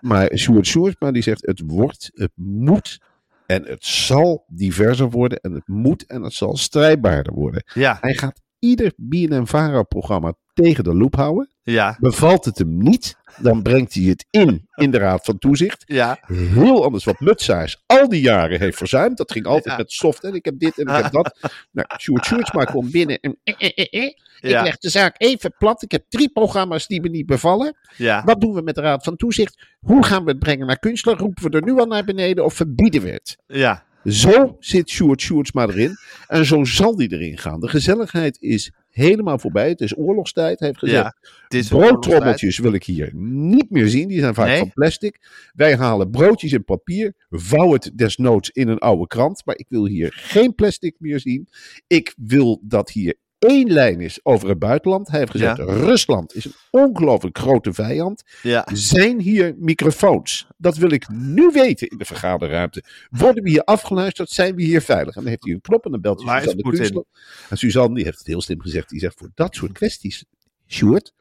Maar 0.00 0.36
Sjoerd 0.36 0.66
Sjoerdsma 0.66 1.10
die 1.12 1.22
zegt 1.22 1.46
het 1.46 1.62
wordt, 1.66 2.10
het 2.12 2.32
moet 2.34 3.00
en 3.46 3.64
het 3.64 3.84
zal 3.84 4.44
diverser 4.48 5.10
worden 5.10 5.38
en 5.40 5.52
het 5.52 5.68
moet 5.68 6.06
en 6.06 6.22
het 6.22 6.32
zal 6.32 6.56
strijdbaarder 6.56 7.32
worden. 7.32 7.62
ja, 7.74 7.98
Hij 8.00 8.14
gaat 8.14 8.40
ieder 8.64 8.92
BNN-VARA-programma 8.96 10.32
tegen 10.54 10.84
de 10.84 10.94
loep 10.94 11.14
houden. 11.16 11.50
ja, 11.62 11.96
Bevalt 12.00 12.44
het 12.44 12.58
hem 12.58 12.78
niet, 12.78 13.16
dan 13.36 13.62
brengt 13.62 13.94
hij 13.94 14.02
het 14.04 14.26
in 14.30 14.68
in 14.74 14.90
de 14.90 14.98
Raad 14.98 15.24
van 15.24 15.38
Toezicht. 15.38 15.82
ja, 15.86 16.18
Heel 16.26 16.84
anders 16.84 17.04
wat 17.04 17.20
Mutsaars 17.20 17.82
al 17.86 18.08
die 18.08 18.20
jaren 18.20 18.58
heeft 18.60 18.76
verzuimd. 18.76 19.16
Dat 19.16 19.32
ging 19.32 19.46
altijd 19.46 19.64
Ja. 19.64 19.76
met 19.76 19.92
soft 19.92 20.24
en 20.24 20.34
ik 20.34 20.44
heb 20.44 20.58
dit 20.58 20.78
en 20.78 20.86
ik 20.96 21.02
heb 21.02 21.12
dat. 21.12 21.38
Nou, 21.72 21.86
Sjoerd 21.98 22.24
Sjoerdsma 22.26 22.64
komt 22.64 22.90
binnen 22.90 23.20
en 23.20 23.36
eh, 23.44 23.54
eh, 23.58 23.86
eh, 23.90 24.02
ik 24.40 24.60
leg 24.62 24.78
de 24.78 24.88
zaak 24.88 25.14
even 25.18 25.54
plat. 25.58 25.82
Ik 25.82 25.90
heb 25.92 26.04
drie 26.08 26.28
programma's 26.28 26.86
die 26.86 27.00
me 27.00 27.08
niet 27.08 27.26
bevallen. 27.26 27.76
ja. 27.96 28.22
Wat 28.24 28.40
doen 28.40 28.54
we 28.54 28.62
met 28.62 28.74
de 28.74 28.80
Raad 28.80 29.04
van 29.04 29.16
Toezicht? 29.16 29.66
Hoe 29.80 30.04
gaan 30.04 30.24
we 30.24 30.30
het 30.30 30.38
brengen 30.38 30.66
naar 30.66 30.78
Kunstler? 30.78 31.16
Roepen 31.16 31.50
we 31.50 31.56
er 31.56 31.64
nu 31.64 31.78
al 31.78 31.86
naar 31.86 32.04
beneden 32.04 32.44
of 32.44 32.54
verbieden 32.54 33.02
we 33.02 33.10
het? 33.10 33.36
ja. 33.46 33.84
Zo 34.04 34.56
zit 34.58 34.90
Sjoerd 34.90 35.20
Sjoerdsma 35.20 35.66
erin. 35.66 35.96
En 36.26 36.44
zo 36.44 36.64
zal 36.64 36.96
die 36.96 37.12
erin 37.12 37.38
gaan. 37.38 37.60
De 37.60 37.68
gezelligheid 37.68 38.36
is 38.40 38.72
helemaal 38.90 39.38
voorbij. 39.38 39.68
Het 39.68 39.80
is 39.80 39.96
oorlogstijd. 39.96 40.58
Hij 40.58 40.68
heeft 40.68 40.80
gezegd, 40.80 41.18
Ja, 41.48 41.62
broodtrommeltjes 41.68 42.58
wil 42.58 42.72
ik 42.72 42.84
hier 42.84 43.10
niet 43.14 43.70
meer 43.70 43.88
zien. 43.88 44.08
Die 44.08 44.20
zijn 44.20 44.34
vaak 44.34 44.46
Nee. 44.46 44.58
van 44.58 44.72
plastic. 44.72 45.20
Wij 45.54 45.76
halen 45.76 46.10
broodjes 46.10 46.52
in 46.52 46.64
papier. 46.64 47.14
Vouw 47.30 47.72
het 47.72 47.90
desnoods 47.94 48.50
in 48.50 48.68
een 48.68 48.78
oude 48.78 49.06
krant. 49.06 49.42
Maar 49.44 49.56
ik 49.58 49.66
wil 49.68 49.86
hier 49.86 50.12
geen 50.16 50.54
plastic 50.54 50.94
meer 50.98 51.20
zien. 51.20 51.48
Ik 51.86 52.14
wil 52.16 52.60
dat 52.62 52.90
hier 52.90 53.14
één 53.44 53.72
lijn 53.72 54.00
is 54.00 54.20
over 54.22 54.48
het 54.48 54.58
buitenland. 54.58 55.08
Hij 55.08 55.18
heeft 55.18 55.30
gezegd, 55.30 55.56
Ja. 55.56 55.64
Rusland 55.64 56.34
is 56.34 56.44
een 56.44 56.54
ongelooflijk 56.70 57.38
grote 57.38 57.72
vijand. 57.72 58.22
Ja, 58.42 58.66
Zijn 58.72 59.20
hier 59.20 59.54
microfoons? 59.58 60.46
Dat 60.56 60.76
wil 60.76 60.90
ik 60.90 61.08
nu 61.08 61.50
weten 61.52 61.88
in 61.88 61.98
de 61.98 62.04
vergaderruimte. 62.04 62.82
Worden 63.10 63.42
we 63.42 63.50
hier 63.50 63.64
afgeluisterd? 63.64 64.30
Zijn 64.30 64.54
we 64.54 64.62
hier 64.62 64.82
veilig? 64.82 65.14
En 65.16 65.20
dan 65.20 65.30
heeft 65.30 65.44
hij 65.44 65.52
een 65.52 65.60
knop 65.60 65.84
en 65.84 65.90
dan 65.90 66.00
belt 66.00 66.24
hij 66.24 66.40
Suzanne. 66.40 67.04
En 67.50 67.56
Suzanne 67.58 67.94
die 67.94 68.04
heeft 68.04 68.18
het 68.18 68.26
heel 68.26 68.40
slim 68.42 68.60
gezegd. 68.60 68.88
Die 68.88 68.98
zegt 69.00 69.18
voor 69.18 69.30
dat 69.34 69.54
soort 69.54 69.72
kwesties 69.72 70.24
Sjoerd, 70.66 71.12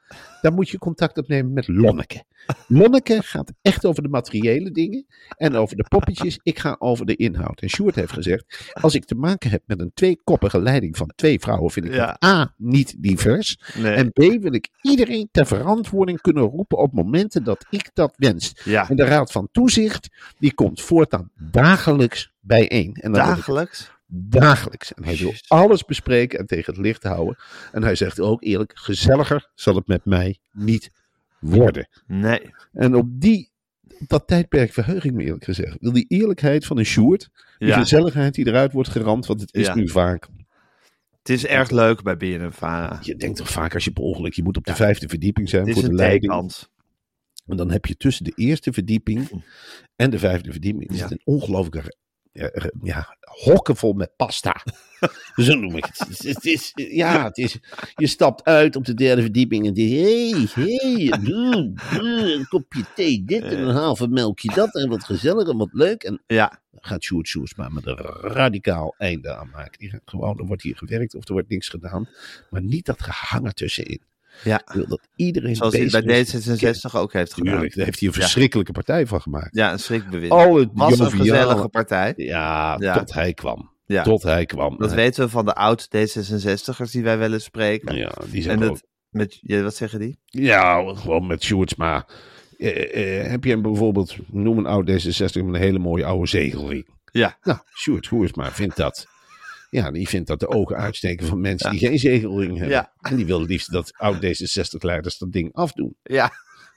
dan 0.42 0.54
moet 0.54 0.70
je 0.70 0.78
contact 0.78 1.18
opnemen 1.18 1.54
met 1.54 1.68
Lonneke. 1.68 2.24
Lonneke 2.68 3.22
gaat 3.22 3.52
echt 3.62 3.86
over 3.86 4.04
de 4.04 4.10
materiële 4.10 4.72
dingen 4.72 5.06
en 5.38 5.56
over 5.56 5.76
de 5.78 5.86
poppetjes. 5.88 6.40
Ik 6.44 6.60
ga 6.60 6.76
over 6.80 7.06
de 7.06 7.16
inhoud. 7.16 7.62
En 7.62 7.70
Sjoerd 7.70 7.96
heeft 7.96 8.12
gezegd, 8.14 8.72
als 8.82 8.94
ik 8.96 9.06
te 9.06 9.16
maken 9.16 9.50
heb 9.50 9.62
met 9.66 9.80
een 9.80 9.92
tweekoppige 9.94 10.62
leiding 10.62 10.98
van 10.98 11.12
twee 11.16 11.40
vrouwen, 11.40 11.72
vind 11.72 11.86
ik 11.86 11.94
Ja. 11.94 12.18
A, 12.26 12.54
niet 12.58 12.96
divers. 12.98 13.58
Nee. 13.78 13.94
En 13.94 14.12
B, 14.12 14.18
wil 14.42 14.54
ik 14.54 14.70
iedereen 14.82 15.30
ter 15.32 15.46
verantwoording 15.46 16.22
kunnen 16.22 16.44
roepen 16.44 16.78
op 16.78 16.94
momenten 16.94 17.44
dat 17.44 17.66
ik 17.70 17.90
dat 17.94 18.14
wens. 18.18 18.54
ja, 18.64 18.90
En 18.90 18.96
de 18.96 19.04
Raad 19.06 19.32
van 19.32 19.48
Toezicht, 19.52 20.10
die 20.40 20.54
komt 20.54 20.82
voortaan 20.82 21.30
dagelijks 21.52 22.32
bijeen. 22.40 22.94
En 22.94 23.12
dan 23.12 23.26
dagelijks. 23.26 23.92
Dagelijks. 24.16 24.94
En 24.94 25.04
hij 25.04 25.16
wil 25.18 25.34
alles 25.48 25.86
bespreken 25.86 26.40
en 26.40 26.46
tegen 26.46 26.74
het 26.74 26.82
licht 26.82 27.04
houden. 27.04 27.38
En 27.72 27.84
hij 27.84 27.96
zegt 27.96 28.20
ook 28.20 28.44
eerlijk, 28.44 28.72
gezelliger 28.76 29.52
zal 29.56 29.76
het 29.76 29.88
met 29.88 30.06
mij 30.06 30.38
niet 30.52 30.90
worden. 31.40 31.88
Nee. 32.08 32.42
En 32.72 32.96
op 32.96 33.08
die, 33.12 33.52
op 34.00 34.08
dat 34.08 34.28
tijdperk 34.28 34.74
verheug 34.74 35.06
ik 35.06 35.14
me 35.14 35.24
eerlijk 35.24 35.44
gezegd. 35.44 35.78
Wil 35.80 35.92
die 35.92 36.06
eerlijkheid 36.08 36.66
van 36.66 36.78
een 36.78 36.86
Sjoerd, 36.86 37.30
die 37.58 37.68
Ja, 37.68 37.78
gezelligheid 37.80 38.34
die 38.34 38.48
eruit 38.48 38.74
wordt 38.74 38.90
geramd, 38.90 39.26
want 39.26 39.42
het 39.42 39.54
is 39.54 39.66
Ja. 39.66 39.76
nu 39.76 39.90
vaak. 39.90 40.28
het 41.18 41.30
is 41.30 41.46
erg 41.46 41.70
leuk 41.70 42.02
bij 42.02 42.18
BNNVARA. 42.18 43.00
Je 43.02 43.16
denkt 43.16 43.38
toch 43.38 43.50
vaak 43.50 43.74
als 43.74 43.84
je 43.84 43.92
per 43.92 44.04
ongeluk, 44.04 44.34
je 44.34 44.44
moet 44.44 44.58
op 44.58 44.66
de 44.66 44.76
vijfde 44.76 45.08
verdieping 45.08 45.50
zijn 45.50 45.62
Het 45.62 45.72
is 45.72 45.76
voor 45.76 45.84
de 45.84 45.90
een 45.90 45.96
leiding. 45.96 46.52
En 47.46 47.58
dan 47.58 47.72
heb 47.72 47.86
je 47.86 47.98
tussen 47.98 48.24
de 48.24 48.32
eerste 48.36 48.74
verdieping 48.74 49.30
en 49.96 50.10
de 50.10 50.20
vijfde 50.20 50.52
verdieping 50.52 50.90
is 50.92 51.02
het 51.02 51.12
een 51.12 51.22
ongelooflijke 51.24 51.96
ja, 52.34 52.48
eh, 52.48 52.66
ja, 52.82 53.18
hokken 53.20 53.76
vol 53.76 53.94
met 53.94 54.16
pasta. 54.16 54.62
Zo 55.46 55.54
noem 55.56 55.76
ik 55.78 55.86
het. 55.86 56.00
Het 56.00 56.10
is, 56.10 56.34
het 56.36 56.46
is- 56.46 56.72
ja, 56.76 57.24
het 57.24 57.38
is, 57.38 57.60
je 57.96 58.08
stapt 58.08 58.44
uit 58.44 58.76
op 58.76 58.86
de 58.86 58.94
derde 58.94 59.22
verdieping 59.22 59.66
en 59.68 59.74
je 59.76 59.96
hé, 59.96 60.30
hé, 60.64 61.10
doe, 61.24 61.74
doe, 61.92 62.34
een 62.34 62.48
kopje 62.48 62.84
thee, 62.96 63.24
dit 63.26 63.44
en 63.44 63.60
een 63.60 63.76
halve 63.76 64.08
melkje 64.08 64.54
dat 64.56 64.76
en 64.76 64.90
wat 64.90 65.04
gezellig 65.04 65.48
en 65.48 65.58
wat 65.58 65.70
leuk. 65.72 66.04
En 66.04 66.22
Ja, 66.28 66.62
dan 66.72 66.80
gaat 66.84 67.04
Sjoerd 67.04 67.28
Sjoerdsma 67.28 67.70
met 67.70 67.86
een 67.88 67.98
radicaal 68.22 68.96
einde 68.98 69.36
aanmaken. 69.36 69.80
Die 69.80 69.90
gaat 69.90 70.02
gewoon, 70.06 70.40
er 70.40 70.46
wordt 70.46 70.62
hier 70.62 70.78
gewerkt 70.78 71.16
of 71.16 71.28
er 71.28 71.34
wordt 71.34 71.50
niks 71.50 71.70
gedaan. 71.70 72.10
Maar 72.50 72.62
niet 72.64 72.86
dat 72.86 73.02
gehangen 73.02 73.56
tussenin. 73.56 74.02
Ja. 74.44 74.60
Ik 74.60 74.74
wil 74.74 74.88
dat 74.88 75.08
iedereen 75.16 75.56
zoals 75.56 75.74
hij 75.78 75.88
bij 75.92 76.02
bezig 76.04 76.46
is. 76.62 76.64
D66 76.88 76.92
ook 76.96 77.14
heeft 77.14 77.34
gedaan. 77.34 77.54
Tuurlijk, 77.54 77.76
daar 77.76 77.86
heeft 77.86 78.00
hij 78.00 78.08
een 78.10 78.14
Ja. 78.16 78.22
verschrikkelijke 78.22 78.72
partij 78.72 79.08
van 79.08 79.22
gemaakt. 79.22 79.56
Ja, 79.56 79.72
een 79.72 79.80
schrikbewind. 79.80 80.32
Al 80.32 80.56
het 80.56 80.70
Was 80.74 81.00
een 81.00 81.12
gezellige 81.12 81.68
partij. 81.68 82.14
Ja, 82.16 82.76
Ja. 82.80 82.98
tot 82.98 83.14
hij 83.14 83.34
kwam. 83.34 83.72
Ja. 83.86 84.04
Tot 84.04 84.24
hij 84.24 84.46
kwam. 84.46 84.78
Dat 84.78 84.94
weten 84.94 85.24
we 85.24 85.30
van 85.30 85.46
de 85.46 85.54
oud 85.54 85.88
D66'ers 85.98 86.92
die 86.92 87.04
wij 87.04 87.18
willen 87.18 87.42
spreken. 87.42 87.96
Ja, 87.96 88.12
die 88.26 88.36
en 88.36 88.42
zijn 88.42 88.64
ook. 88.64 88.70
dat, 88.70 88.84
met, 89.10 89.38
ja, 89.42 89.62
wat 89.62 89.76
zeggen 89.76 90.00
die? 90.00 90.20
Ja, 90.26 90.94
gewoon 90.96 91.28
met 91.28 91.44
Sjoerdsma. 91.44 92.08
Eh, 92.58 93.22
eh, 93.24 93.30
heb 93.32 93.44
je 93.44 93.50
hem 93.50 93.62
bijvoorbeeld, 93.62 94.16
noem 94.32 94.58
een 94.58 94.66
oud 94.66 94.90
D66 94.90 95.44
met 95.44 95.54
een 95.56 95.56
hele 95.56 95.80
mooie 95.80 96.06
oude 96.06 96.28
zegelring. 96.28 96.88
Ja. 97.12 97.38
Nou, 97.42 97.60
Sjoerd 97.78 98.06
Sjoerdsma 98.06 98.52
vindt 98.52 98.76
dat. 98.76 99.08
Ja, 99.74 99.92
die 99.92 100.08
vindt 100.08 100.28
dat 100.28 100.40
de 100.40 100.48
ogen 100.48 100.76
uitsteken 100.76 101.28
van 101.28 101.42
mensen 101.42 101.74
Ja. 101.74 101.80
die 101.80 101.88
geen 101.88 102.00
zegelring 102.00 102.52
hebben. 102.52 102.70
Ja. 102.76 102.92
En 103.02 103.16
die 103.16 103.26
wil 103.26 103.42
liefst 103.42 103.72
dat 103.72 103.94
oud 103.98 104.16
D66-leiders 104.16 105.18
dat 105.18 105.32
ding 105.32 105.54
afdoen. 105.54 105.96
Ja, 106.04 106.32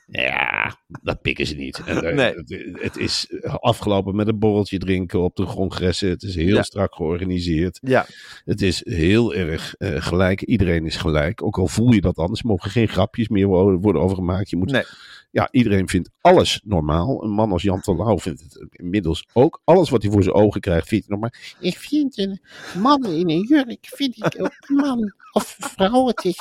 Ja, 0.06 0.76
dat 1.02 1.22
pikken 1.22 1.46
ze 1.46 1.54
niet. 1.54 1.82
En, 1.86 2.04
eh, 2.04 2.14
Nee. 2.14 2.34
het, 2.34 2.82
het 2.82 2.96
is 2.96 3.26
afgelopen 3.42 4.16
met 4.16 4.28
een 4.28 4.38
borreltje 4.38 4.78
drinken 4.78 5.20
op 5.22 5.36
de 5.36 5.44
congressen. 5.44 6.08
Het 6.08 6.22
is 6.22 6.34
heel 6.34 6.54
Ja. 6.54 6.62
strak 6.62 6.94
georganiseerd. 6.94 7.78
ja, 7.82 8.06
Het 8.44 8.62
is 8.62 8.84
heel 8.84 9.34
erg 9.34 9.74
eh, 9.74 10.02
gelijk. 10.02 10.42
Iedereen 10.42 10.86
is 10.86 10.96
gelijk. 10.96 11.42
Ook 11.42 11.58
al 11.58 11.66
voel 11.68 11.92
je 11.92 12.00
dat 12.00 12.16
anders, 12.16 12.42
mogen 12.42 12.70
geen 12.70 12.88
grapjes 12.88 13.28
meer 13.28 13.46
wo- 13.46 13.78
worden 13.78 14.02
over 14.02 14.16
gemaakt. 14.16 14.50
Je 14.50 14.56
moet, 14.56 14.70
nee. 14.70 14.84
ja, 15.30 15.48
iedereen 15.50 15.88
vindt 15.88 16.10
alles 16.20 16.60
normaal. 16.64 17.22
Een 17.24 17.30
man 17.30 17.52
als 17.52 17.62
Jan 17.62 17.80
Terlouw 17.80 18.18
vindt 18.18 18.40
het 18.42 18.66
inmiddels 18.70 19.28
ook. 19.32 19.60
Alles 19.64 19.90
wat 19.90 20.02
hij 20.02 20.10
voor 20.12 20.22
zijn 20.22 20.34
ogen 20.34 20.60
krijgt, 20.60 20.88
vindt 20.88 21.06
hij 21.06 21.16
normaal. 21.16 21.40
Ik 21.60 21.76
vind 21.78 22.18
een 22.18 22.40
man 22.78 23.06
in 23.06 23.30
een 23.30 23.46
jurk, 23.48 23.78
vind 23.80 24.16
ik 24.16 24.34
ook 24.38 24.68
man 24.68 25.12
of 25.32 25.56
vrouw. 25.60 26.06
Het 26.06 26.24
is, 26.24 26.38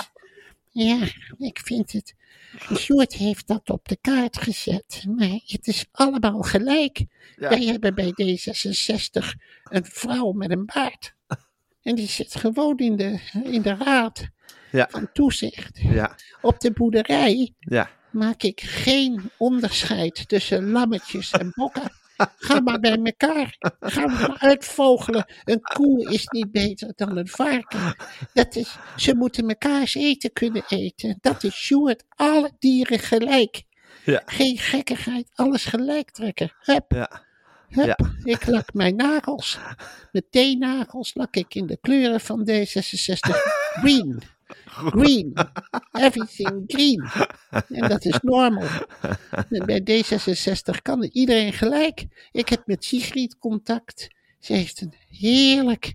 ja, 0.69 0.97
ik 1.37 1.59
vind 1.63 1.91
het. 1.91 2.15
Sjoerd 2.75 3.13
heeft 3.13 3.47
dat 3.47 3.69
op 3.69 3.87
de 3.87 3.97
kaart 4.01 4.37
gezet. 4.37 5.03
Maar 5.17 5.39
het 5.45 5.67
is 5.67 5.85
allemaal 5.91 6.41
gelijk. 6.41 7.05
Ja. 7.35 7.49
Wij 7.49 7.63
hebben 7.63 7.95
bij 7.95 8.11
D66 8.21 9.39
een 9.63 9.85
vrouw 9.85 10.31
met 10.31 10.51
een 10.51 10.65
baard. 10.65 11.13
En 11.81 11.95
die 11.95 12.07
zit 12.07 12.35
gewoon 12.35 12.77
in 12.77 12.95
de, 12.95 13.19
in 13.43 13.61
de 13.61 13.75
raad 13.75 14.27
Ja. 14.71 14.87
van 14.91 15.11
toezicht. 15.13 15.79
Ja, 15.81 16.15
Op 16.41 16.59
de 16.59 16.71
boerderij 16.71 17.53
ja, 17.59 17.89
maak 18.11 18.43
ik 18.43 18.61
geen 18.61 19.29
onderscheid 19.37 20.27
tussen 20.29 20.69
lammetjes 20.71 21.31
en 21.31 21.51
bokken. 21.55 21.91
Ga 22.37 22.59
maar 22.59 22.79
bij 22.79 22.99
elkaar. 23.03 23.55
Ga 23.79 24.05
maar 24.07 24.35
uitvogelen. 24.39 25.25
Een 25.43 25.61
koe 25.61 26.09
is 26.11 26.27
niet 26.27 26.51
beter 26.51 26.91
dan 26.95 27.17
een 27.17 27.27
varken. 27.27 27.95
Dat 28.33 28.55
is, 28.55 28.75
ze 28.95 29.15
moeten 29.15 29.45
mekaars 29.45 29.95
eten 29.95 30.33
kunnen 30.33 30.63
eten. 30.67 31.17
Dat 31.21 31.43
is 31.43 31.55
Sjoerd. 31.55 32.03
Alle 32.09 32.51
dieren 32.59 32.99
gelijk. 32.99 33.63
Ja. 34.05 34.21
Geen 34.25 34.57
gekkigheid. 34.57 35.29
Alles 35.33 35.65
gelijk 35.65 36.11
trekken. 36.11 36.53
Hup. 36.59 36.85
ja. 36.87 37.23
Hup, 37.69 37.85
Ja. 37.85 37.97
ik 38.23 38.45
lak 38.45 38.73
mijn 38.73 38.95
nagels. 38.95 39.59
Mijn 40.11 40.25
teennagels 40.29 41.13
lak 41.13 41.35
ik 41.35 41.55
in 41.55 41.65
de 41.67 41.77
kleuren 41.81 42.21
van 42.21 42.49
D66. 42.49 43.35
Green. 43.73 44.21
Green. 44.95 45.33
Everything 45.91 46.63
green. 46.67 47.09
En 47.67 47.89
dat 47.89 48.05
is 48.05 48.19
normal. 48.21 48.67
Bij 49.49 49.81
D66 49.89 50.81
kan 50.81 51.03
iedereen 51.03 51.53
gelijk. 51.53 52.05
Ik 52.31 52.49
heb 52.49 52.61
met 52.65 52.85
Sigrid 52.85 53.37
contact. 53.37 54.07
Ze 54.39 54.53
heeft 54.53 54.81
een 54.81 54.93
heerlijk 55.07 55.91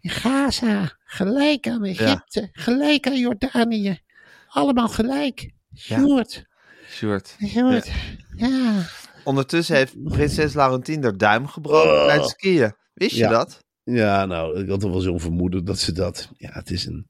Gaza. 0.00 0.96
Gelijk 1.04 1.68
aan 1.68 1.84
Egypte. 1.84 2.48
Gelijk 2.52 3.06
aan 3.06 3.18
Jordanië. 3.18 4.00
Allemaal 4.48 4.88
gelijk. 4.88 5.50
Sjoerd. 5.76 6.44
Sjoerd. 6.88 7.36
Sjoerd. 7.46 7.90
Ja. 8.36 8.86
Ondertussen 9.24 9.76
heeft 9.76 10.02
prinses 10.04 10.54
Laurentien 10.54 11.02
haar 11.02 11.16
duim 11.16 11.46
gebroken 11.46 12.06
bij 12.06 12.16
het 12.16 12.28
skiën. 12.28 12.74
Wist 12.94 13.14
je 13.16 13.18
Ja. 13.22 13.30
dat? 13.30 13.64
Ja, 13.84 14.26
nou, 14.26 14.60
ik 14.60 14.68
had 14.68 14.82
er 14.82 14.90
wel 14.90 15.00
zo'n 15.00 15.20
vermoeden 15.20 15.64
dat 15.64 15.78
ze 15.78 15.92
dat. 15.92 16.28
Ja, 16.36 16.50
het 16.52 16.70
is 16.70 16.86
een. 16.86 17.06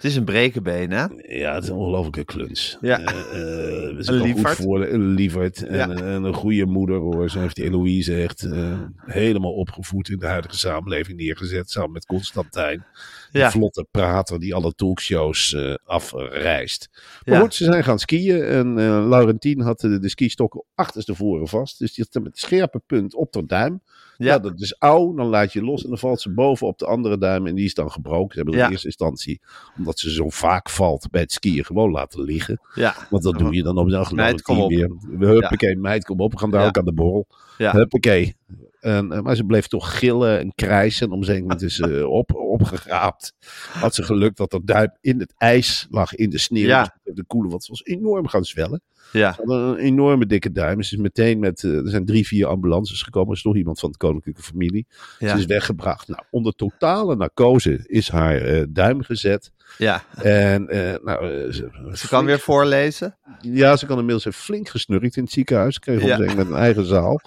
Het 0.00 0.10
is 0.10 0.16
een 0.16 0.24
brekenbeen, 0.24 0.90
hè? 0.90 1.04
Ja, 1.38 1.54
het 1.54 1.62
is 1.62 1.68
een 1.68 1.76
ongelofelijke 1.76 2.24
kluns. 2.24 2.76
Ja. 2.80 2.98
Eh, 3.00 3.88
eh, 3.88 3.96
Een 4.08 4.14
lieverd. 4.22 4.56
voor 4.56 4.86
een 4.86 5.08
lieverd. 5.14 5.62
En, 5.66 5.76
Ja. 5.76 5.88
en 5.88 6.22
een 6.24 6.34
goede 6.34 6.66
moeder 6.66 6.96
hoor. 6.96 7.30
Ze 7.30 7.38
heeft 7.38 7.58
Eloïse 7.58 8.22
echt 8.22 8.42
eh, 8.42 8.78
helemaal 8.96 9.52
opgevoed 9.52 10.08
in 10.08 10.18
de 10.18 10.26
huidige 10.26 10.58
samenleving 10.58 11.18
neergezet. 11.18 11.70
Samen 11.70 11.92
met 11.92 12.06
Constantijn. 12.06 12.84
Ja. 13.30 13.50
vlotte 13.50 13.86
prater 13.90 14.38
die 14.40 14.54
alle 14.54 14.72
talkshows 14.74 15.54
eh, 15.54 15.74
afreist. 15.84 16.88
Maar 17.24 17.34
Ja. 17.34 17.40
goed, 17.40 17.54
ze 17.54 17.64
zijn 17.64 17.84
gaan 17.84 17.98
skiën. 17.98 18.42
En 18.42 18.78
eh 18.78 19.06
Laurentien 19.08 19.60
had 19.60 19.80
de, 19.80 19.98
de 19.98 20.08
skistokken 20.08 20.64
achterstevoren 20.74 21.48
vast. 21.48 21.78
Dus 21.78 21.94
die 21.94 22.06
had 22.10 22.22
met 22.22 22.38
scherpe 22.38 22.80
punt 22.86 23.14
op 23.14 23.32
de 23.32 23.46
duim. 23.46 23.82
Ja. 24.24 24.38
Dat 24.38 24.60
is 24.60 24.78
ouw, 24.78 25.14
dan 25.14 25.26
laat 25.26 25.52
je 25.52 25.62
los 25.62 25.82
en 25.82 25.88
dan 25.88 25.98
valt 25.98 26.20
ze 26.20 26.30
boven 26.32 26.66
op 26.66 26.78
de 26.78 26.86
andere 26.86 27.18
duim 27.18 27.46
en 27.46 27.54
die 27.54 27.64
is 27.64 27.74
dan 27.74 27.90
gebroken. 27.90 28.30
Ze 28.34 28.36
hebben 28.36 28.54
Ja. 28.58 28.64
in 28.64 28.70
eerste 28.70 28.86
instantie, 28.86 29.40
omdat 29.78 29.98
ze 29.98 30.10
zo 30.12 30.28
vaak 30.28 30.70
valt 30.70 31.10
bij 31.10 31.20
het 31.20 31.32
skiën, 31.32 31.64
gewoon 31.64 31.90
laten 31.90 32.22
liggen. 32.22 32.60
ja, 32.74 32.94
Want 33.10 33.22
dat 33.22 33.38
doe 33.38 33.54
je 33.54 33.62
dan 33.62 33.78
op 33.78 33.84
de 33.86 33.92
dag 33.92 34.12
Meid, 34.12 34.42
kom 34.42 34.60
op. 34.60 34.68
weer. 34.70 34.90
Huppakee, 35.18 35.76
meid, 35.76 36.04
kom 36.04 36.20
op, 36.20 36.32
we 36.32 36.38
gaan 36.38 36.50
daar 36.50 36.66
ook 36.66 36.78
aan 36.78 36.84
de 36.84 36.92
borrel. 36.92 37.26
Ja. 37.58 37.72
Huppakee. 37.72 38.36
En, 38.80 39.12
eh, 39.12 39.20
maar 39.20 39.36
ze 39.36 39.44
bleef 39.44 39.66
toch 39.66 39.98
gillen 39.98 40.38
en 40.38 40.52
krijsen. 40.54 41.10
Om 41.10 41.20
moment 41.26 41.62
is 41.62 41.74
ze 41.74 42.08
op, 42.08 42.34
opgeraapt. 42.34 43.34
Had 43.72 43.94
ze 43.94 44.02
geluk 44.02 44.36
dat 44.36 44.52
er 44.52 44.64
duim 44.64 44.96
in 45.00 45.20
het 45.20 45.34
ijs 45.36 45.86
lag, 45.90 46.14
in 46.14 46.30
de 46.30 46.38
sneeuw. 46.38 46.66
Ja. 46.66 46.98
Dus 47.04 47.14
de 47.14 47.24
koele, 47.24 47.48
want 47.48 47.64
ze 47.64 47.70
was 47.70 47.84
enorm 47.84 48.26
gaan 48.28 48.44
zwellen. 48.44 48.82
ja. 49.12 49.32
Ze 49.32 49.42
een 49.42 49.76
enorme 49.76 50.26
dikke 50.26 50.52
duim. 50.52 50.82
Ze 50.82 50.94
is 50.94 51.00
meteen 51.00 51.38
met, 51.38 51.64
eh, 51.64 51.76
er 51.76 51.90
zijn 51.90 52.04
drie, 52.04 52.26
vier 52.26 52.46
ambulances 52.46 53.02
gekomen. 53.02 53.30
Er 53.30 53.36
is 53.36 53.42
nog 53.42 53.56
iemand 53.56 53.80
van 53.80 53.90
de 53.90 53.96
koninklijke 53.96 54.42
familie. 54.42 54.86
Ja. 55.18 55.28
Ze 55.28 55.38
is 55.38 55.46
weggebracht. 55.46 56.08
Nou, 56.08 56.22
onder 56.30 56.54
totale 56.54 57.16
narcose 57.16 57.84
is 57.86 58.08
haar 58.08 58.36
eh, 58.36 58.64
duim 58.68 59.02
gezet. 59.02 59.52
Ja. 59.78 60.02
En 60.22 60.68
eh, 60.68 60.94
nou, 61.02 61.44
eh, 61.44 61.52
ze, 61.52 61.90
Ze 61.92 62.08
kan 62.08 62.24
weer 62.24 62.38
voorlezen. 62.38 63.16
Ja, 63.40 63.76
ze 63.76 63.86
kan 63.86 63.96
inmiddels 63.96 64.24
heeft 64.24 64.36
flink 64.36 64.68
gesnurkt 64.68 65.16
in 65.16 65.22
het 65.22 65.32
ziekenhuis. 65.32 65.78
Kreeg 65.78 66.02
Ja. 66.02 66.16
ja. 66.16 66.34
met 66.34 66.46
een 66.46 66.56
eigen 66.56 66.86
zaal. 66.86 67.20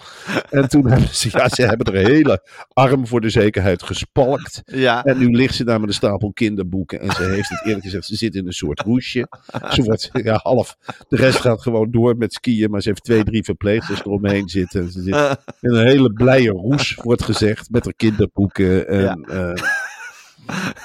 En 0.50 0.68
toen 0.68 0.86
hebben 0.90 1.14
ze, 1.14 1.28
ja, 1.32 1.48
ze 1.48 1.62
hebben 1.62 1.86
er 1.86 2.00
een 2.00 2.06
hele 2.06 2.48
arm 2.72 3.06
voor 3.06 3.20
de 3.20 3.30
zekerheid 3.30 3.82
gespalkt. 3.82 4.62
Ja, 4.64 5.04
En 5.04 5.18
nu 5.18 5.30
ligt 5.30 5.54
ze 5.54 5.64
daar 5.64 5.80
met 5.80 5.88
een 5.88 5.94
stapel 5.94 6.32
kinderboeken. 6.32 7.00
En 7.00 7.10
ze 7.10 7.22
heeft 7.22 7.48
het 7.48 7.64
eerlijk 7.64 7.84
gezegd, 7.84 8.06
ze 8.06 8.16
zit 8.16 8.34
in 8.34 8.46
een 8.46 8.52
soort 8.52 8.80
roesje. 8.80 9.28
Ze 9.70 9.82
wordt 9.82 10.10
ja, 10.12 10.40
half. 10.42 10.76
De 11.08 11.16
rest 11.16 11.40
gaat 11.40 11.62
gewoon 11.62 11.90
door 11.90 12.16
met 12.16 12.32
skiën. 12.32 12.70
Maar 12.70 12.82
ze 12.82 12.88
heeft 12.88 13.04
twee, 13.04 13.24
drie 13.24 13.44
verpleegsters 13.44 14.00
eromheen 14.00 14.48
zitten. 14.48 14.92
Ze 14.92 15.02
zit 15.02 15.14
in 15.60 15.70
een 15.70 15.86
hele 15.86 16.12
blije 16.12 16.50
roes, 16.50 16.94
wordt 16.94 17.22
gezegd. 17.22 17.70
Met 17.70 17.84
haar 17.84 17.94
kinderboeken. 17.94 18.88
En, 18.88 19.24
eh, 19.24 19.62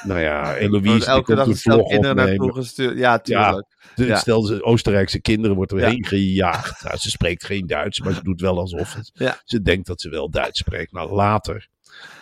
Nou 0.03 0.19
ja, 0.19 0.53
die 0.79 1.05
elke 1.05 1.35
dag 1.35 1.47
een 1.47 1.85
kinderen 1.85 2.15
naartoe 2.15 2.53
gestuurd. 2.53 2.97
Ja, 2.97 3.19
tuurlijk. 3.19 3.67
De, 3.95 4.05
Ja. 4.05 4.17
Stel, 4.17 4.41
ze 4.41 4.63
Oostenrijkse 4.63 5.21
kinderen 5.21 5.55
wordt 5.55 5.71
er 5.71 5.79
Ja. 5.79 5.91
gejaagd. 5.99 6.83
Nou, 6.83 6.97
ze 6.97 7.09
spreekt 7.09 7.45
geen 7.45 7.67
Duits, 7.67 7.99
maar 7.99 8.13
ze 8.13 8.23
doet 8.23 8.41
wel 8.41 8.59
alsof 8.59 8.93
het. 8.93 9.11
Ze 9.45 9.61
denkt 9.61 9.87
dat 9.87 10.01
ze 10.01 10.09
wel 10.09 10.29
Duits 10.29 10.59
spreekt. 10.59 10.91
Nou, 10.91 11.11
later. 11.11 11.67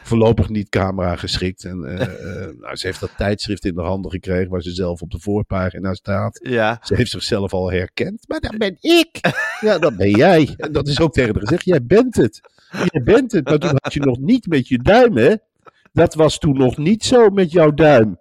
Voorlopig 0.03 0.49
niet 0.49 0.69
camera 0.69 1.15
geschikt. 1.15 1.63
En, 1.63 1.83
eh, 1.83 2.01
eh, 2.47 2.55
nou, 2.59 2.75
ze 2.75 2.87
heeft 2.87 2.99
dat 2.99 3.11
tijdschrift 3.17 3.65
in 3.65 3.75
de 3.75 3.81
handen 3.81 4.11
gekregen 4.11 4.49
waar 4.49 4.61
ze 4.61 4.71
zelf 4.71 5.01
op 5.01 5.11
de 5.11 5.19
voorpagina 5.19 5.93
staat. 5.93 6.39
Ja. 6.43 6.79
Ze 6.81 6.95
heeft 6.95 7.11
zichzelf 7.11 7.53
al 7.53 7.71
herkend. 7.71 8.23
Maar 8.27 8.39
dat 8.39 8.57
ben 8.57 8.77
ik. 8.79 9.19
Ja, 9.61 9.77
dat 9.79 9.97
ben 9.97 10.09
jij. 10.09 10.53
En 10.57 10.71
dat 10.71 10.87
is 10.87 10.99
ook 10.99 11.13
tegen 11.13 11.33
haar 11.33 11.41
gezegd. 11.41 11.65
Jij 11.65 11.83
bent 11.85 12.15
het. 12.15 12.39
Jij 12.91 13.03
bent 13.03 13.31
het. 13.31 13.43
Maar 13.45 13.57
toen 13.57 13.77
had 13.81 13.93
je 13.93 13.99
nog 13.99 14.19
niet 14.19 14.47
met 14.47 14.67
je 14.67 14.77
duim, 14.77 15.17
hè? 15.17 15.33
Dat 15.93 16.13
was 16.13 16.37
toen 16.37 16.57
nog 16.57 16.77
niet 16.77 17.03
zo 17.03 17.29
met 17.29 17.51
jouw 17.51 17.71
duim. 17.71 18.19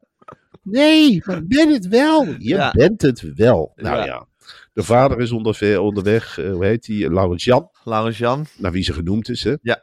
Nee, 0.62 1.22
maar 1.24 1.36
ik 1.36 1.48
ben 1.48 1.72
het 1.72 1.88
wel. 1.88 2.24
Je 2.26 2.36
Ja. 2.38 2.70
bent 2.70 3.02
het 3.02 3.34
wel. 3.34 3.72
Nou 3.76 3.96
Ja. 3.96 4.04
ja. 4.04 4.26
De 4.72 4.82
vader 4.82 5.20
is 5.20 5.30
onderweg. 5.32 6.38
eh, 6.38 6.50
hoe 6.52 6.64
heet 6.64 6.84
die? 6.84 7.10
Laurens 7.12 7.44
Jan. 7.44 7.70
Laurens 7.84 8.18
Jan. 8.18 8.46
Naar 8.56 8.72
wie 8.72 8.82
ze 8.82 8.92
genoemd 8.92 9.28
is, 9.28 9.44
hè? 9.44 9.54
Ja. 9.62 9.80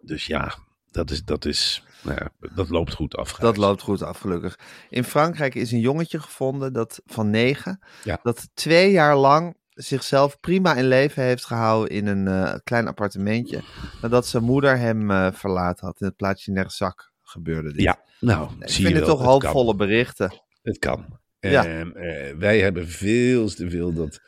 Dus 0.00 0.26
ja, 0.26 0.54
dat, 0.90 1.10
is, 1.10 1.24
dat, 1.24 1.44
is, 1.44 1.82
nou 2.02 2.18
ja, 2.18 2.48
dat 2.54 2.68
loopt 2.68 2.94
goed 2.94 3.16
af. 3.16 3.32
Dat 3.32 3.56
loopt 3.56 3.82
goed 3.82 4.02
af, 4.02 4.18
gelukkig. 4.18 4.58
In 4.90 5.04
Frankrijk 5.04 5.54
is 5.54 5.72
een 5.72 5.80
jongetje 5.80 6.20
gevonden 6.20 6.72
dat, 6.72 7.00
van 7.06 7.30
negen. 7.30 7.80
Ja. 8.04 8.18
Dat 8.22 8.48
twee 8.54 8.90
jaar 8.90 9.16
lang 9.16 9.56
zichzelf 9.76 10.40
prima 10.40 10.74
in 10.74 10.88
leven 10.88 11.22
heeft 11.22 11.44
gehouden 11.44 11.96
in 11.96 12.06
een 12.06 12.28
eh, 12.28 12.54
klein 12.64 12.86
appartementje. 12.88 13.62
Nadat 14.02 14.26
zijn 14.26 14.42
moeder 14.42 14.78
hem 14.78 15.10
eh, 15.10 15.32
verlaten 15.32 15.86
had. 15.86 16.00
In 16.00 16.06
het 16.06 16.16
plaatsje 16.16 16.50
Nerzak 16.50 17.12
gebeurde 17.22 17.72
dit. 17.72 17.82
Ja, 17.82 17.98
nou, 18.20 18.50
Ik 18.60 18.68
zie 18.68 18.84
vind 18.84 18.88
je 18.88 18.94
het 18.94 19.06
wel, 19.06 19.16
toch 19.16 19.26
hoopvolle 19.26 19.74
berichten. 19.74 20.42
Het 20.62 20.78
kan. 20.78 21.18
Ja. 21.40 21.66
En 21.66 21.94
eh, 21.94 22.34
wij 22.38 22.60
hebben 22.60 22.88
veel 22.88 23.48
te 23.48 23.70
veel 23.70 23.92
dat, 23.92 24.20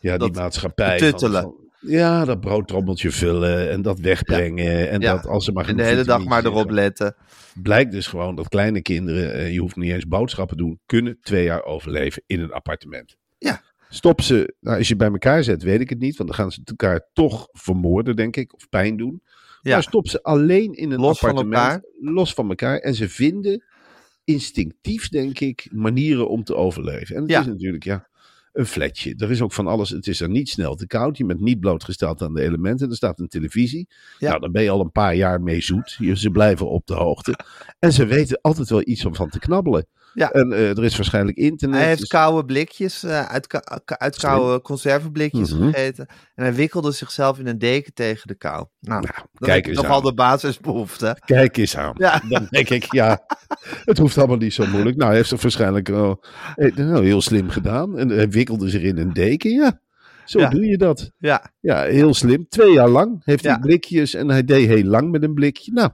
ja, 0.00 0.16
die 0.18 0.32
maatschappij. 0.32 0.98
Van, 1.10 1.30
van- 1.30 1.54
ja, 1.80 2.24
dat 2.24 2.40
broodtrommeltje 2.40 3.10
vullen 3.10 3.70
en 3.70 3.82
dat 3.82 3.98
wegbrengen. 3.98 4.90
En 4.90 5.00
Ja. 5.00 5.14
dat 5.14 5.26
als 5.26 5.44
ze 5.44 5.52
maar 5.52 5.68
En 5.68 5.76
de 5.76 5.84
hele 5.84 6.04
dag 6.04 6.24
maar 6.24 6.44
erop 6.44 6.70
letten. 6.70 7.14
Blijkt 7.62 7.92
dus 7.92 8.06
gewoon 8.06 8.34
dat 8.34 8.48
kleine 8.48 8.82
kinderen, 8.82 9.52
je 9.52 9.60
hoeft 9.60 9.76
niet 9.76 9.92
eens 9.92 10.06
boodschappen 10.06 10.56
doen, 10.56 10.80
kunnen 10.86 11.18
twee 11.22 11.44
jaar 11.44 11.64
overleven 11.64 12.22
in 12.26 12.40
een 12.40 12.52
appartement. 12.52 13.16
Stop 13.94 14.20
ze, 14.20 14.54
nou, 14.60 14.78
als 14.78 14.88
je 14.88 14.96
bij 14.96 15.10
elkaar 15.10 15.44
zet, 15.44 15.62
weet 15.62 15.80
ik 15.80 15.88
het 15.90 15.98
niet, 15.98 16.16
want 16.16 16.28
dan 16.28 16.38
gaan 16.38 16.52
ze 16.52 16.60
elkaar 16.64 17.08
toch 17.12 17.48
vermoorden, 17.52 18.16
denk 18.16 18.36
ik, 18.36 18.54
of 18.54 18.68
pijn 18.68 18.96
doen. 18.96 19.22
Ja. 19.62 19.72
Maar 19.72 19.82
stop 19.82 20.08
ze 20.08 20.22
alleen 20.22 20.72
in 20.74 20.90
een 20.90 21.00
Los 21.00 21.18
van 21.18 21.28
appartement, 21.28 21.64
elkaar. 21.64 21.82
los 22.14 22.34
van 22.34 22.48
elkaar. 22.48 22.78
En 22.78 22.94
ze 22.94 23.08
vinden 23.08 23.64
instinctief, 24.24 25.08
denk 25.08 25.38
ik, 25.40 25.68
manieren 25.72 26.28
om 26.28 26.44
te 26.44 26.54
overleven. 26.54 27.16
En 27.16 27.22
het 27.22 27.30
Ja. 27.30 27.40
is 27.40 27.46
natuurlijk, 27.46 27.84
ja, 27.84 28.08
een 28.52 28.66
flatje. 28.66 29.14
Er 29.16 29.30
is 29.30 29.40
ook 29.42 29.52
van 29.52 29.66
alles. 29.66 29.90
Het 29.90 30.06
is 30.06 30.20
er 30.20 30.28
niet 30.28 30.48
snel 30.48 30.74
te 30.74 30.86
koud. 30.86 31.16
Je 31.16 31.24
bent 31.26 31.40
niet 31.40 31.60
blootgesteld 31.60 32.22
aan 32.22 32.34
de 32.34 32.42
elementen. 32.42 32.88
Er 32.90 32.96
staat 32.96 33.18
een 33.18 33.28
televisie. 33.28 33.88
Ja. 34.18 34.28
Nou, 34.28 34.40
dan 34.40 34.52
ben 34.52 34.62
je 34.62 34.70
al 34.70 34.80
een 34.80 34.92
paar 34.92 35.14
jaar 35.14 35.40
mee 35.42 35.60
zoet. 35.60 35.96
Je- 35.98 36.16
Ze 36.16 36.30
blijven 36.30 36.68
op 36.68 36.86
de 36.86 36.94
hoogte. 36.94 37.34
En 37.78 37.92
ze 37.92 38.06
weten 38.06 38.38
altijd 38.40 38.68
wel 38.70 38.82
iets 38.84 39.04
om 39.04 39.14
van 39.14 39.28
te 39.28 39.38
knabbelen. 39.38 39.86
Ja. 40.14 40.30
En 40.30 40.52
eh, 40.52 40.68
er 40.70 40.84
is 40.84 40.96
waarschijnlijk 40.96 41.36
internet. 41.36 41.78
Hij 41.78 41.86
heeft 41.88 42.00
dus- 42.00 42.08
koude 42.08 42.44
blikjes, 42.44 43.02
eh, 43.02 43.24
uit, 43.24 43.60
uit 43.98 44.16
koude 44.16 44.60
conserveblikjes 44.60 45.52
Mhm. 45.54 45.62
gegeten. 45.70 46.06
En 46.34 46.44
hij 46.44 46.54
wikkelde 46.54 46.92
zichzelf 46.92 47.38
in 47.38 47.46
een 47.46 47.58
deken 47.58 47.94
tegen 47.94 48.26
de 48.28 48.34
kou. 48.34 48.66
Nou, 48.80 49.00
Nou, 49.00 49.14
dat 49.32 49.48
kijk 49.48 49.64
is 49.66 49.70
eens 49.72 49.82
nogal 49.82 50.00
de 50.02 50.14
basisbehoefte. 50.14 51.16
Kijk 51.24 51.56
eens 51.56 51.76
aan. 51.76 51.94
Ja. 51.96 52.22
Dan 52.28 52.46
denk 52.50 52.68
ik, 52.70 52.92
ja, 52.92 53.18
het 53.84 53.98
hoeft 53.98 54.18
allemaal 54.18 54.36
niet 54.36 54.54
zo 54.54 54.66
moeilijk. 54.66 54.96
Nou, 54.96 55.08
hij 55.08 55.16
heeft 55.18 55.30
het 55.30 55.42
waarschijnlijk 55.42 55.88
wel 55.88 56.24
eh, 56.54 56.76
nou, 56.76 57.04
heel 57.04 57.20
slim 57.20 57.48
gedaan. 57.50 57.98
En 57.98 58.08
hij 58.08 58.28
wikkelde 58.28 58.68
zich 58.68 58.82
in 58.82 58.98
een 58.98 59.12
deken, 59.12 59.50
ja. 59.50 59.80
Zo 60.24 60.38
Ja. 60.38 60.48
doe 60.48 60.66
je 60.66 60.76
dat. 60.78 61.10
Ja, 61.18 61.50
Ja, 61.60 61.82
heel 61.82 62.14
slim. 62.14 62.46
Twee 62.48 62.72
jaar 62.72 62.88
lang 62.88 63.20
heeft 63.24 63.44
hij 63.44 63.52
Ja. 63.52 63.58
blikjes 63.58 64.14
en 64.14 64.28
hij 64.28 64.44
deed 64.44 64.66
heel 64.66 64.84
lang 64.84 65.10
met 65.10 65.22
een 65.22 65.34
blikje. 65.34 65.72
Nou, 65.72 65.90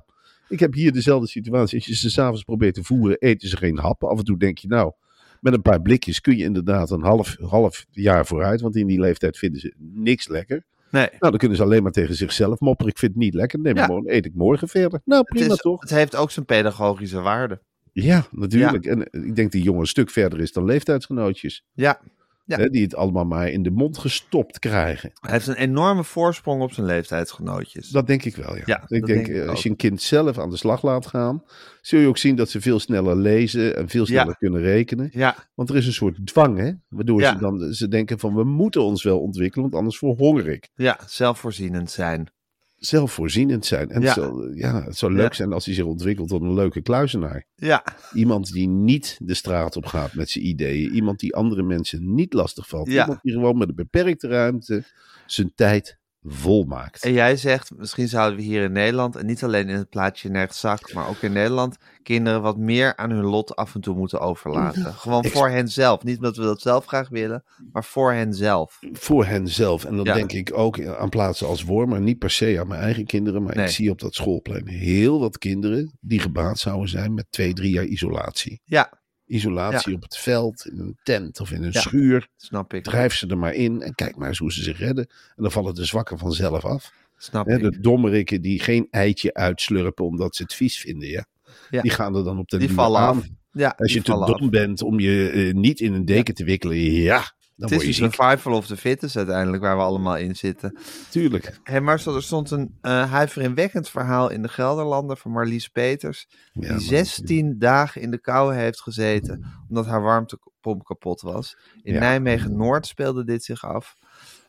ik 0.49 0.61
heb 0.61 0.75
hier 0.75 0.93
dezelfde 0.93 1.27
situatie. 1.29 1.77
Als 1.79 1.87
je 1.87 1.97
ze 1.97 2.11
s'avonds 2.11 2.43
probeert 2.43 2.75
te 2.75 2.85
voeren, 2.85 3.19
eten 3.19 3.49
ze 3.49 3.57
geen 3.57 3.79
happen. 3.79 4.09
Af 4.09 4.19
en 4.19 4.25
toe 4.25 4.39
denk 4.39 4.59
je, 4.59 4.69
nou, 4.69 4.93
met 5.41 5.53
een 5.53 5.63
paar 5.63 5.83
blikjes 5.83 6.21
kun 6.21 6.37
je 6.37 6.45
inderdaad 6.45 6.91
een 6.91 7.03
half, 7.03 7.37
half 7.41 7.85
jaar 7.91 8.27
vooruit. 8.27 8.61
Want 8.61 8.77
in 8.77 8.87
die 8.87 9.01
leeftijd 9.01 9.39
vinden 9.39 9.61
ze 9.61 9.75
niks 9.79 10.29
lekker. 10.29 10.65
nee. 10.91 11.07
Nou, 11.07 11.19
dan 11.19 11.37
kunnen 11.39 11.57
ze 11.57 11.63
alleen 11.63 11.83
maar 11.83 11.93
tegen 11.93 12.15
zichzelf 12.15 12.61
mopperen. 12.61 12.93
Ik 12.93 12.99
vind 12.99 13.13
het 13.13 13.21
niet 13.23 13.35
lekker. 13.35 13.59
Neem 13.59 13.75
Ja. 13.75 13.79
maar 13.79 13.89
gewoon, 13.89 14.09
eet 14.09 14.25
ik 14.27 14.35
morgen 14.35 14.69
verder. 14.69 15.01
Nou, 15.05 15.21
Het, 15.21 15.39
prima 15.39 15.53
is, 15.55 15.61
toch? 15.61 15.81
het 15.81 15.91
heeft 15.91 16.17
ook 16.17 16.31
zijn 16.31 16.45
pedagogische 16.47 17.21
waarde. 17.21 17.61
Ja, 17.93 18.27
natuurlijk. 18.31 18.87
En 18.87 19.11
eh, 19.11 19.25
ik 19.27 19.37
denk 19.37 19.53
die 19.53 19.63
jongen 19.63 19.81
een 19.81 19.87
stuk 19.87 20.11
verder 20.11 20.41
is 20.41 20.53
dan 20.53 20.65
leeftijdsgenootjes. 20.65 21.65
Ja, 21.73 22.01
Ja. 22.49 22.57
Hè, 22.57 22.69
die 22.69 22.83
het 22.83 22.95
allemaal 22.95 23.25
maar 23.25 23.49
in 23.49 23.63
de 23.63 23.71
mond 23.71 23.99
gestopt 23.99 24.59
krijgen. 24.59 25.11
hij 25.21 25.33
heeft 25.33 25.47
een 25.47 25.55
enorme 25.55 26.05
voorsprong 26.05 26.63
op 26.63 26.73
zijn 26.73 26.87
leeftijdsgenootjes. 26.87 27.89
Dat 27.89 28.07
denk 28.07 28.25
ik 28.25 28.37
wel, 28.37 28.57
ja. 28.57 28.63
Ja, 28.65 28.81
ik 28.83 28.89
denk, 28.89 29.07
denk 29.07 29.27
ik 29.27 29.37
eh, 29.37 29.49
als 29.49 29.63
je 29.63 29.69
een 29.69 29.77
kind 29.77 30.03
zelf 30.03 30.39
aan 30.39 30.51
de 30.51 30.57
slag 30.57 30.83
laat 30.83 31.07
gaan, 31.07 31.43
zul 31.81 32.01
je 32.01 32.07
ook 32.07 32.19
zien 32.19 32.37
dat 32.37 32.51
ze 32.51 32.61
veel 32.61 32.79
sneller 32.81 33.17
lezen 33.17 33.77
en 33.77 33.89
veel 33.89 34.07
sneller 34.07 34.27
Ja. 34.27 34.33
kunnen 34.33 34.61
rekenen. 34.61 35.09
Ja, 35.13 35.37
Want 35.55 35.71
er 35.71 35.77
is 35.77 35.87
een 35.87 35.93
soort 35.93 36.27
dwang, 36.27 36.59
hè? 36.59 36.73
Waardoor 36.89 37.23
ze 37.23 37.37
dan 37.39 37.73
ze 37.73 37.89
denken 37.89 38.19
van 38.19 38.35
we 38.35 38.45
moeten 38.45 38.83
ons 38.83 39.03
wel 39.03 39.21
ontwikkelen, 39.21 39.63
want 39.65 39.77
anders 39.77 39.99
verhonger 39.99 40.49
ik. 40.49 40.69
ja, 40.75 40.99
zelfvoorzienend 41.07 41.91
zijn. 41.91 42.31
Zelfvoorzienend 42.79 43.67
zijn. 43.67 43.91
En 43.91 44.01
Ja. 44.01 44.07
Het, 44.07 44.15
zou, 44.15 44.57
ja, 44.57 44.83
het 44.85 44.97
zou 44.97 45.13
leuk 45.13 45.29
Ja. 45.29 45.35
zijn 45.35 45.53
als 45.53 45.65
hij 45.65 45.75
zich 45.75 45.85
ontwikkelt 45.85 46.29
tot 46.29 46.43
een 46.43 46.55
leuke 46.55 46.83
kluizenaar. 46.83 47.47
Ja, 47.55 47.85
Iemand 48.13 48.53
die 48.53 48.69
niet 48.69 49.19
de 49.23 49.35
straat 49.35 49.77
op 49.77 49.87
gaat 49.87 50.15
met 50.15 50.31
zijn 50.31 50.47
ideeën. 50.47 50.93
Iemand 50.95 51.21
die 51.21 51.35
andere 51.35 51.63
mensen 51.63 52.15
niet 52.15 52.33
lastig 52.33 52.69
valt. 52.69 52.91
Ja. 52.91 53.03
Iemand 53.03 53.23
die 53.23 53.33
gewoon 53.33 53.59
met 53.59 53.69
een 53.69 53.75
beperkte 53.75 54.29
ruimte 54.29 54.85
zijn 55.27 55.53
tijd 55.55 55.98
volmaakt. 56.31 57.05
en 57.05 57.13
jij 57.13 57.37
zegt, 57.37 57.71
misschien 57.77 58.09
zouden 58.09 58.39
we 58.39 58.45
hier 58.45 58.63
in 58.63 58.73
Nederland, 58.73 59.17
en 59.17 59.27
niet 59.27 59.45
alleen 59.45 59.69
in 59.69 59.77
het 59.77 59.89
plaatsje 59.89 60.29
Nerdzak, 60.29 60.93
maar 60.93 61.09
ook 61.09 61.21
in 61.23 61.33
Nederland, 61.33 61.77
kinderen 62.03 62.43
wat 62.43 62.57
meer 62.57 62.97
aan 62.97 63.11
hun 63.11 63.25
lot 63.25 63.57
af 63.57 63.75
en 63.75 63.81
toe 63.81 63.97
moeten 63.97 64.21
overlaten. 64.21 64.95
Gewoon 64.95 65.23
Ik- 65.25 65.33
voor 65.33 65.49
henzelf. 65.49 66.03
Niet 66.05 66.17
omdat 66.17 66.37
we 66.37 66.43
dat 66.43 66.61
zelf 66.61 66.87
graag 66.87 67.09
willen, 67.09 67.45
maar 67.73 67.85
voor 67.85 68.13
henzelf. 68.13 68.79
Voor 68.93 69.25
henzelf. 69.25 69.85
En 69.85 69.97
dan 69.97 70.05
Ja. 70.05 70.15
denk 70.15 70.33
ik 70.33 70.51
ook 70.55 70.85
aan 70.87 71.09
plaatsen 71.09 71.47
als 71.47 71.63
Wormer. 71.65 72.01
Niet 72.01 72.19
per 72.19 72.31
se 72.31 72.57
aan 72.61 72.69
mijn 72.69 72.81
eigen 72.81 73.07
kinderen. 73.07 73.43
Maar 73.43 73.57
Nee. 73.57 73.65
ik 73.65 73.71
zie 73.71 73.91
op 73.91 74.01
dat 74.01 74.15
schoolplein 74.15 74.67
heel 74.69 75.21
wat 75.21 75.39
kinderen 75.39 75.93
die 76.01 76.19
gebaat 76.21 76.59
zouden 76.59 76.89
zijn 76.89 77.15
met 77.15 77.27
twee, 77.31 77.53
drie 77.53 77.71
jaar 77.73 77.85
isolatie. 77.85 78.61
Ja, 78.65 78.98
Isolatie 79.29 79.95
op 79.95 80.03
het 80.03 80.17
veld, 80.19 80.67
in 80.67 80.79
een 80.79 80.97
tent 81.03 81.41
of 81.41 81.51
in 81.53 81.63
een 81.63 81.73
Ja. 81.73 81.81
schuur. 81.81 82.29
snap 82.37 82.75
ik. 82.75 82.85
Drijf 82.85 83.15
ze 83.15 83.27
er 83.27 83.39
maar 83.39 83.55
in 83.55 83.83
en 83.83 83.95
kijk 83.95 84.17
maar 84.17 84.29
eens 84.29 84.39
hoe 84.39 84.53
ze 84.53 84.63
zich 84.63 84.79
redden. 84.79 85.07
En 85.37 85.43
dan 85.43 85.53
vallen 85.53 85.75
de 85.75 85.85
zwakken 85.85 86.19
vanzelf 86.19 86.65
af. 86.65 86.93
Snap 87.17 87.49
ik. 87.49 87.61
de 87.61 87.81
dommerikken 87.81 88.43
die 88.43 88.61
geen 88.61 88.89
eitje 88.91 89.35
uitslurpen 89.35 90.05
omdat 90.05 90.37
ze 90.37 90.43
het 90.43 90.55
vies 90.55 90.79
vinden. 90.79 91.09
Ja. 91.09 91.25
Ja. 91.71 91.83
Die 91.83 91.91
gaan 91.91 92.17
er 92.17 92.25
dan 92.25 92.39
op 92.39 92.49
de 92.49 92.59
Die 92.59 92.71
vallen 92.71 93.01
aan. 93.01 93.17
af. 93.19 93.27
Ja, 93.53 93.75
Als 93.77 93.93
je 93.93 94.03
te 94.03 94.13
af. 94.13 94.39
dom 94.39 94.51
bent 94.51 94.83
om 94.83 95.01
je 95.01 95.31
eh, 95.31 95.55
niet 95.55 95.81
in 95.81 95.93
een 95.93 96.05
deken 96.05 96.35
te 96.35 96.45
wikkelen, 96.45 96.77
ja, 96.79 97.23
dan 97.59 97.73
Het 97.73 97.83
is 97.83 97.97
je 97.97 98.03
een 98.03 98.13
survival 98.13 98.53
of 98.53 98.67
the 98.67 98.77
fittest 98.77 99.17
uiteindelijk 99.17 99.63
waar 99.63 99.77
we 99.77 99.83
allemaal 99.83 100.17
in 100.17 100.37
zitten. 100.37 100.79
Tuurlijk. 101.11 101.59
Hey 101.63 101.81
Marcel, 101.81 102.15
er 102.15 102.23
stond 102.23 102.51
een 102.51 102.77
eh 102.81 103.11
huiveringwekkend 103.11 103.89
verhaal 103.89 104.31
in 104.31 104.43
de 104.43 104.49
Gelderlander 104.49 105.17
van 105.17 105.31
Marlies 105.31 105.69
Peters. 105.69 106.27
Ja, 106.53 106.61
die 106.61 106.71
maar- 106.71 106.81
16 106.81 107.59
dagen 107.59 108.01
in 108.01 108.11
de 108.11 108.21
kou 108.21 108.55
heeft 108.55 108.81
gezeten 108.81 109.45
omdat 109.69 109.87
haar 109.87 110.03
warmtepomp 110.03 110.85
kapot 110.85 111.21
was. 111.21 111.57
In 111.83 111.93
Ja. 111.95 112.01
Nijmegen-Noord 112.01 112.87
speelde 112.87 113.25
dit 113.25 113.45
zich 113.45 113.65
af. 113.65 113.95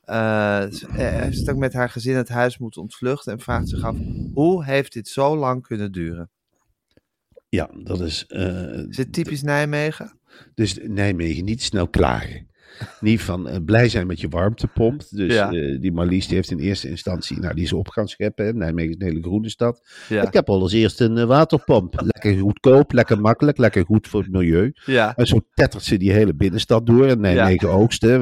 Eh, 0.04 0.16
ze 0.72 0.88
eh, 0.88 0.96
heeft 0.96 1.50
ook 1.50 1.58
met 1.58 1.74
haar 1.74 1.90
gezin 1.90 2.16
het 2.16 2.30
huis 2.30 2.58
moeten 2.58 2.82
ontvluchten 2.82 3.32
en 3.34 3.40
vraagt 3.40 3.70
zich 3.70 3.84
af, 3.84 3.96
hoe 4.34 4.66
heeft 4.66 4.94
dit 4.94 5.08
zo 5.08 5.38
lang 5.38 5.62
kunnen 5.62 5.92
duren? 5.92 6.30
Ja, 7.50 7.70
dat 7.84 8.02
is. 8.02 8.26
Is 8.90 8.98
het 8.98 9.14
typisch 9.14 9.42
Nijmegen? 9.42 10.20
dus 10.56 10.78
Nijmegen 10.84 11.46
niet 11.46 11.64
snel 11.64 11.88
klagen. 11.88 12.49
Niet 13.00 13.22
van 13.22 13.48
eh, 13.50 13.58
blij 13.66 13.90
zijn 13.90 14.08
met 14.08 14.20
je 14.22 14.28
warmtepomp. 14.30 15.02
Dus 15.10 15.34
Ja. 15.34 15.52
eh, 15.52 15.82
die 15.82 15.92
Marlies 15.92 16.28
die 16.28 16.36
heeft 16.36 16.52
in 16.52 16.60
eerste 16.60 16.90
instantie, 16.90 17.40
nou 17.40 17.54
die 17.56 17.64
is 17.64 17.74
op 17.74 17.88
gaan 17.88 18.08
scheppen. 18.08 18.46
hè. 18.46 18.54
Nijmegen 18.54 18.90
is 18.90 18.96
een 19.00 19.08
hele 19.08 19.22
groene 19.22 19.50
stad. 19.50 19.82
Ja. 20.10 20.22
Ik 20.28 20.34
heb 20.34 20.50
al 20.50 20.62
als 20.62 20.74
eerste 20.74 21.04
een 21.06 21.18
eh, 21.18 21.24
waterpomp. 21.26 22.02
Lekker 22.06 22.38
goedkoop, 22.42 22.92
lekker 22.94 23.22
makkelijk, 23.22 23.58
lekker 23.58 23.86
goed 23.86 24.08
voor 24.08 24.22
het 24.22 24.32
milieu. 24.32 24.72
Ja. 24.86 25.16
En 25.16 25.26
zo 25.28 25.40
tettert 25.54 25.84
ze 25.84 25.98
die 25.98 26.12
hele 26.12 26.34
binnenstad 26.36 26.86
door. 26.86 27.06
En 27.08 27.20
Nijmegen 27.20 27.70
Oogst, 27.70 28.02
hè, 28.02 28.20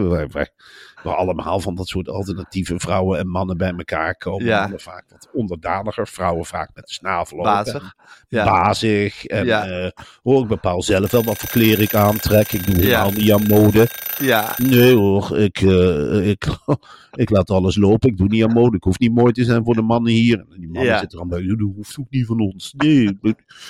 waar, 1.03 1.15
allemaal 1.15 1.59
van 1.59 1.75
dat 1.75 1.87
soort 1.87 2.09
alternatieve 2.09 2.79
vrouwen 2.79 3.19
en 3.19 3.27
mannen 3.27 3.57
bij 3.57 3.73
elkaar 3.77 4.15
komen. 4.15 4.45
Ja. 4.45 4.69
Vaak 4.75 5.05
wat 5.09 5.29
onderdaniger, 5.33 6.07
vrouwen 6.07 6.45
vaak 6.45 6.69
met 6.73 6.87
de 6.87 6.93
snavel. 6.93 7.43
Bazig. 7.43 7.95
Ja. 8.27 8.43
Bazig. 8.45 9.25
En 9.25 9.45
Ja. 9.45 9.65
eh, 9.67 9.91
hoor, 10.23 10.41
ik 10.41 10.47
bepaal 10.47 10.81
zelf 10.81 11.11
wel 11.11 11.23
wat 11.23 11.37
voor 11.37 11.49
kleren 11.49 11.83
ik 11.83 11.95
aantrek. 11.95 12.51
Ik 12.51 12.65
doe 12.65 12.75
helemaal 12.75 13.11
niet 13.11 13.31
aan 13.31 13.47
mode. 13.47 13.87
Ja, 14.19 14.55
Nee 14.57 14.95
hoor, 14.95 15.37
ik, 15.37 15.61
eh, 15.61 16.29
ik, 16.29 16.47
ik 17.23 17.29
laat 17.29 17.49
alles 17.49 17.75
lopen. 17.75 18.09
Ik 18.09 18.17
doe 18.17 18.27
niet 18.27 18.43
aan 18.43 18.53
mode. 18.53 18.75
Ik 18.77 18.83
hoef 18.83 18.99
niet 18.99 19.13
mooi 19.13 19.31
te 19.31 19.43
zijn 19.43 19.63
voor 19.63 19.73
de 19.73 19.81
mannen 19.81 20.11
hier. 20.11 20.39
En 20.39 20.59
die 20.59 20.69
mannen 20.69 20.99
zitten 20.99 21.19
er 21.19 21.27
bij. 21.27 21.45
Dat 21.47 21.59
hoeft 21.59 21.97
ook 21.99 22.09
niet 22.09 22.25
van 22.25 22.39
ons. 22.39 22.73
Nee, 22.77 23.19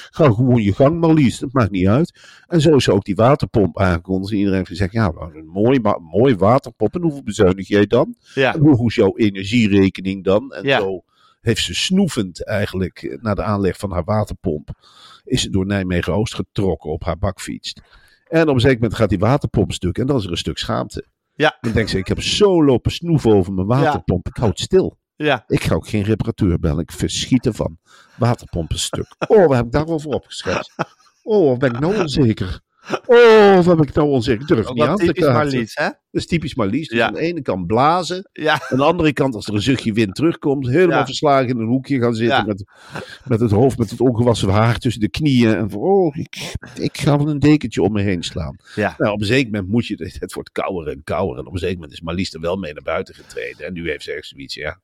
ga 0.09 0.25
gewoon 0.31 0.61
je 0.61 0.73
gang 0.73 0.99
maar 0.99 1.13
liefst. 1.13 1.39
Dat 1.39 1.53
maakt 1.53 1.71
niet 1.71 1.87
uit. 1.87 2.19
En 2.47 2.61
zo 2.61 2.75
is 2.75 2.89
ook 2.89 3.03
die 3.05 3.15
waterpomp 3.15 3.79
aangekondigd. 3.79 4.31
En 4.31 4.37
Iedereen 4.37 4.57
heeft 4.57 4.69
gezegd, 4.69 4.91
ja, 4.93 5.11
een 5.33 5.47
mooi, 5.47 5.79
mooi 6.11 6.35
waterpomp. 6.35 6.95
En 6.95 7.01
hoeveel 7.01 7.21
bezuinig 7.27 7.67
jij 7.67 7.85
dan? 7.85 8.15
ja, 8.33 8.53
En 8.53 8.59
hoe 8.59 8.75
hoe 8.75 8.87
is 8.89 8.95
jouw 8.95 9.17
energierekening 9.17 10.23
dan? 10.23 10.53
En 10.53 10.63
Ja. 10.65 10.79
zo 10.79 11.03
heeft 11.41 11.63
ze 11.63 11.75
snoevend 11.75 12.45
eigenlijk 12.45 13.01
eh, 13.03 13.17
naar 13.21 13.35
de 13.35 13.43
aanleg 13.43 13.77
van 13.77 13.91
haar 13.91 14.03
waterpomp. 14.03 14.69
Is 15.23 15.41
ze 15.41 15.49
door 15.49 15.65
Nijmegen-Oost 15.65 16.35
getrokken 16.35 16.89
op 16.91 17.03
haar 17.03 17.17
bakfiets. 17.17 17.73
En 18.27 18.47
op 18.47 18.53
een 18.53 18.59
zeker 18.59 18.75
moment 18.79 18.95
gaat 18.95 19.09
die 19.09 19.19
waterpomp 19.19 19.71
stuk. 19.73 19.97
En 19.97 20.07
dan 20.07 20.17
is 20.17 20.25
er 20.25 20.31
een 20.31 20.37
stuk 20.37 20.57
schaamte. 20.57 21.05
Ja. 21.35 21.57
Dan 21.61 21.71
denkt 21.71 21.89
ze, 21.89 21.97
ik 21.97 22.07
heb 22.07 22.21
zo 22.21 22.63
lopen 22.63 22.91
snoeven 22.91 23.31
over 23.31 23.53
mijn 23.53 23.67
waterpomp. 23.67 24.27
Ik 24.27 24.35
houd 24.37 24.59
stil. 24.59 24.97
ja. 25.15 25.43
Ik 25.47 25.63
ga 25.63 25.75
ook 25.75 25.87
geen 25.87 26.03
reparateur 26.03 26.59
bellen. 26.59 26.79
Ik 26.81 26.91
verschiet 26.91 27.45
ervan. 27.45 27.77
Waterpomp 28.17 28.71
is 28.71 28.83
stuk. 28.83 29.15
Oh, 29.27 29.47
waar 29.47 29.57
heb 29.57 29.65
ik 29.65 29.71
daar 29.71 29.85
wel 29.85 29.99
voor 29.99 30.13
opgeschreven? 30.13 30.65
Oh, 31.23 31.49
wat 31.49 31.59
ben 31.59 31.73
ik 31.73 31.79
nou 31.79 31.97
onzeker? 32.01 32.59
Oh, 33.05 33.55
wat 33.65 33.77
ben 33.77 33.87
ik 33.87 33.93
nou 33.93 34.09
onzeker? 34.09 34.47
Durf 34.47 34.67
Ook 34.67 34.75
niet 34.75 34.83
aan 34.83 34.95
te 34.97 35.05
typisch. 35.05 35.25
Marlies, 35.25 35.75
hè? 35.75 35.83
Dat 35.83 35.95
is 36.11 36.25
typisch 36.27 36.55
Marlies. 36.55 36.87
Dus 36.87 36.97
Ja. 36.97 37.07
aan 37.07 37.13
de 37.13 37.19
ene 37.19 37.41
kant 37.41 37.67
blazen. 37.67 38.29
Ja, 38.33 38.61
Aan 38.69 38.77
de 38.77 38.83
andere 38.83 39.13
kant, 39.13 39.35
als 39.35 39.47
er 39.47 39.53
een 39.53 39.61
zuchtje 39.61 39.93
wind 39.93 40.15
terugkomt, 40.15 40.67
helemaal 40.67 40.97
Ja. 40.99 41.05
verslagen 41.05 41.47
in 41.49 41.57
een 41.57 41.67
hoekje 41.67 41.99
gaan 41.99 42.13
zitten. 42.15 42.45
Met, 42.45 42.63
met 43.27 43.39
het 43.39 43.51
hoofd, 43.51 43.77
met 43.77 43.89
het 43.89 44.01
ongewassen 44.01 44.49
haar 44.49 44.77
tussen 44.77 45.01
de 45.01 45.09
knieën. 45.09 45.55
En 45.55 45.69
van, 45.69 45.79
oh, 45.81 46.15
ik, 46.17 46.53
ik 46.75 46.97
ga 46.97 47.17
wel 47.17 47.29
een 47.29 47.39
dekentje 47.39 47.81
om 47.81 47.91
me 47.91 48.01
heen 48.01 48.23
slaan. 48.23 48.55
ja. 48.75 48.95
Nou, 48.97 49.13
op 49.13 49.19
een 49.19 49.25
zeker 49.27 49.51
moment 49.51 49.71
moet 49.71 49.85
je, 49.87 50.11
het 50.19 50.33
wordt 50.33 50.51
kouder 50.51 50.87
en 50.93 51.01
kouder. 51.03 51.37
En 51.39 51.45
op 51.45 51.53
een 51.53 51.59
zeker 51.59 51.75
moment 51.75 51.93
is 51.93 52.01
Marlies 52.01 52.33
er 52.33 52.39
wel 52.41 52.55
mee 52.55 52.73
naar 52.73 52.83
buiten 52.83 53.15
getreden. 53.15 53.65
En 53.65 53.73
nu 53.73 53.89
heeft 53.89 54.03
ze 54.03 54.11
echt 54.11 54.27
zoiets, 54.27 54.53
ja. 54.55 54.79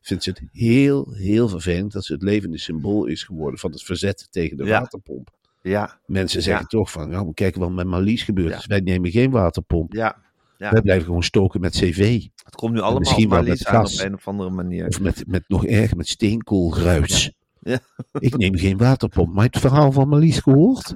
Vindt 0.00 0.22
ze 0.24 0.30
het 0.30 0.42
heel, 0.52 1.12
heel 1.12 1.48
vervelend 1.48 1.92
dat 1.92 2.04
ze 2.04 2.12
het 2.12 2.22
levende 2.22 2.58
symbool 2.58 3.06
is 3.06 3.22
geworden 3.22 3.58
van 3.60 3.70
het 3.70 3.82
verzet 3.82 4.26
tegen 4.30 4.56
de 4.56 4.64
Ja. 4.64 4.78
waterpomp. 4.80 5.36
Ja, 5.68 6.00
Mensen 6.06 6.42
zeggen 6.42 6.62
Ja. 6.62 6.68
toch 6.68 6.90
van, 6.90 7.08
nou, 7.10 7.26
we 7.26 7.34
kijken 7.34 7.60
wat 7.60 7.70
met 7.72 7.86
Marlies 7.86 8.22
gebeurt. 8.22 8.48
Ja. 8.50 8.56
Dus 8.56 8.66
wij 8.66 8.80
nemen 8.80 9.10
geen 9.10 9.30
waterpomp. 9.30 9.92
ja. 9.92 10.16
Ja. 10.58 10.70
Wij 10.72 10.80
blijven 10.82 11.06
gewoon 11.06 11.22
stoken 11.22 11.60
met 11.60 11.72
cv. 11.72 12.22
Het 12.44 12.54
komt 12.54 12.72
nu 12.72 12.80
allemaal 12.80 12.98
misschien 12.98 13.28
wel 13.28 13.42
met 13.42 13.66
aan 13.66 13.74
op 13.76 13.80
gas. 13.82 14.02
een 14.02 14.14
of 14.14 14.28
andere 14.28 14.50
manier. 14.50 14.86
Of 14.86 15.00
met, 15.00 15.24
met 15.26 15.44
nog 15.48 15.66
erger, 15.66 15.96
met 15.96 16.08
steenkoolgruis. 16.08 17.32
Ja. 17.60 17.78
Ik 18.18 18.36
neem 18.36 18.56
geen 18.56 18.76
waterpomp. 18.76 19.34
Maar 19.34 19.44
het 19.44 19.58
verhaal 19.58 19.92
van 19.92 20.08
Marlies 20.08 20.38
gehoord? 20.38 20.94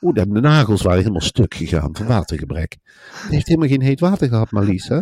Oeh, 0.00 0.14
de 0.14 0.26
nagels 0.26 0.82
waren 0.82 0.98
helemaal 0.98 1.20
stuk 1.20 1.54
gegaan 1.54 1.96
van 1.96 2.06
watergebrek. 2.06 2.76
Ze 3.28 3.34
heeft 3.34 3.46
helemaal 3.46 3.68
geen 3.68 3.82
heet 3.82 4.00
water 4.00 4.28
gehad, 4.28 4.50
Marlies, 4.50 4.88
hè? 4.88 5.00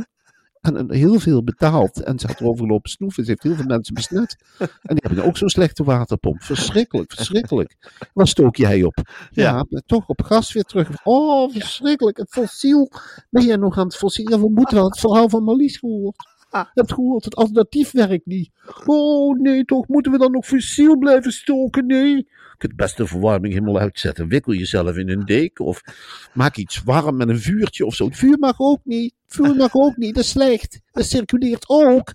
En, 0.63 0.77
en 0.77 0.93
heel 0.93 1.19
veel 1.19 1.45
betaald. 1.45 2.03
En 2.03 2.19
ze 2.19 2.27
had 2.27 2.41
erover 2.41 2.65
gelopen 2.65 2.91
snoeven. 2.91 3.25
Ze 3.25 3.31
heeft 3.31 3.43
heel 3.43 3.55
veel 3.55 3.65
mensen 3.65 3.95
besmet. 3.95 4.37
En 4.59 4.69
die 4.83 5.05
hebben 5.07 5.25
ook 5.25 5.37
zo'n 5.37 5.49
slechte 5.49 5.85
waterpomp. 5.85 6.43
Verschrikkelijk, 6.43 7.13
verschrikkelijk. 7.13 7.77
Waar 8.13 8.29
stook 8.29 8.57
jij 8.57 8.83
op? 8.83 8.99
Ja, 9.31 9.67
toch 9.87 10.09
op 10.09 10.23
gas 10.23 10.53
weer 10.53 10.63
terug. 10.63 11.05
Oh, 11.05 11.53
verschrikkelijk. 11.53 12.17
Het 12.17 12.31
fossiel. 12.31 12.91
Ben 13.31 13.45
jij 13.45 13.57
nog 13.57 13.79
aan 13.79 13.87
het 13.87 13.97
fossiel? 13.97 14.31
Ja, 14.31 14.41
we 14.41 14.51
moeten 14.51 14.77
wel 14.77 14.85
het 14.85 15.01
verhaal 15.01 15.29
van 15.29 15.43
Marlies 15.43 15.77
gehoord. 15.77 16.17
Hebt 16.53 16.93
gehoord, 16.93 17.25
het 17.25 17.37
alternatief 17.37 17.91
werkt 17.91 18.27
niet. 18.27 18.51
Oh 18.85 19.39
nee, 19.39 19.65
toch 19.65 19.89
moeten 19.89 20.13
we 20.13 20.19
dan 20.19 20.33
nog 20.33 20.47
fossiel 20.47 20.99
blijven 20.99 21.33
stoken? 21.33 21.87
Nee. 21.87 22.17
Je 22.17 22.69
kunt 22.69 22.77
best 22.77 22.97
de 22.97 23.07
verwarming 23.07 23.53
helemaal 23.53 23.79
uitzetten. 23.79 24.29
Wikkel 24.29 24.53
jezelf 24.53 24.97
in 24.97 25.09
een 25.09 25.25
deken 25.25 25.65
of 25.65 25.83
maak 26.35 26.57
iets 26.57 26.83
warm 26.83 27.17
met 27.17 27.29
een 27.29 27.41
vuurtje 27.41 27.87
of 27.87 27.95
zo. 27.95 28.05
Het 28.05 28.17
vuur 28.17 28.39
mag 28.39 28.61
ook 28.61 28.81
niet. 28.85 29.15
Het 29.25 29.35
vuur 29.35 29.57
mag 29.57 29.75
ook 29.75 29.97
niet, 29.97 30.15
dat 30.15 30.25
is 30.25 30.31
slecht. 30.31 30.81
Dat 30.91 31.05
circuleert 31.05 31.69
ook. 31.69 32.15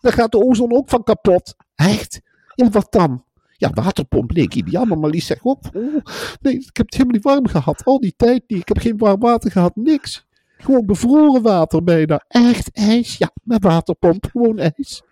Dan 0.00 0.12
gaat 0.12 0.32
de 0.32 0.44
ozon 0.44 0.72
ook 0.72 0.88
van 0.88 1.02
kapot. 1.02 1.56
Echt? 1.74 2.20
Ja, 2.54 2.70
wat 2.70 2.92
dan? 2.92 3.24
Ja, 3.56 3.70
waterpomp 3.70 4.30
leek 4.30 4.54
ideaal, 4.54 4.84
maar 4.84 4.98
Marlies 4.98 5.26
zegt 5.26 5.40
ook, 5.44 5.64
oh, 5.72 6.04
nee, 6.40 6.54
ik 6.54 6.76
heb 6.76 6.86
het 6.86 6.94
helemaal 6.94 7.14
niet 7.14 7.22
warm 7.22 7.46
gehad. 7.46 7.84
Al 7.84 8.00
die 8.00 8.14
tijd 8.16 8.42
niet. 8.46 8.60
Ik 8.60 8.68
heb 8.68 8.78
geen 8.78 8.96
warm 8.96 9.20
water 9.20 9.50
gehad, 9.50 9.76
niks. 9.76 10.26
Gewoon 10.58 10.86
bevroren 10.86 11.42
water 11.42 11.84
bijna. 11.84 12.24
Echt 12.28 12.70
ijs? 12.72 13.16
Ja, 13.16 13.30
met 13.42 13.62
waterpomp. 13.62 14.26
Gewoon 14.30 14.58
ijs. 14.58 15.02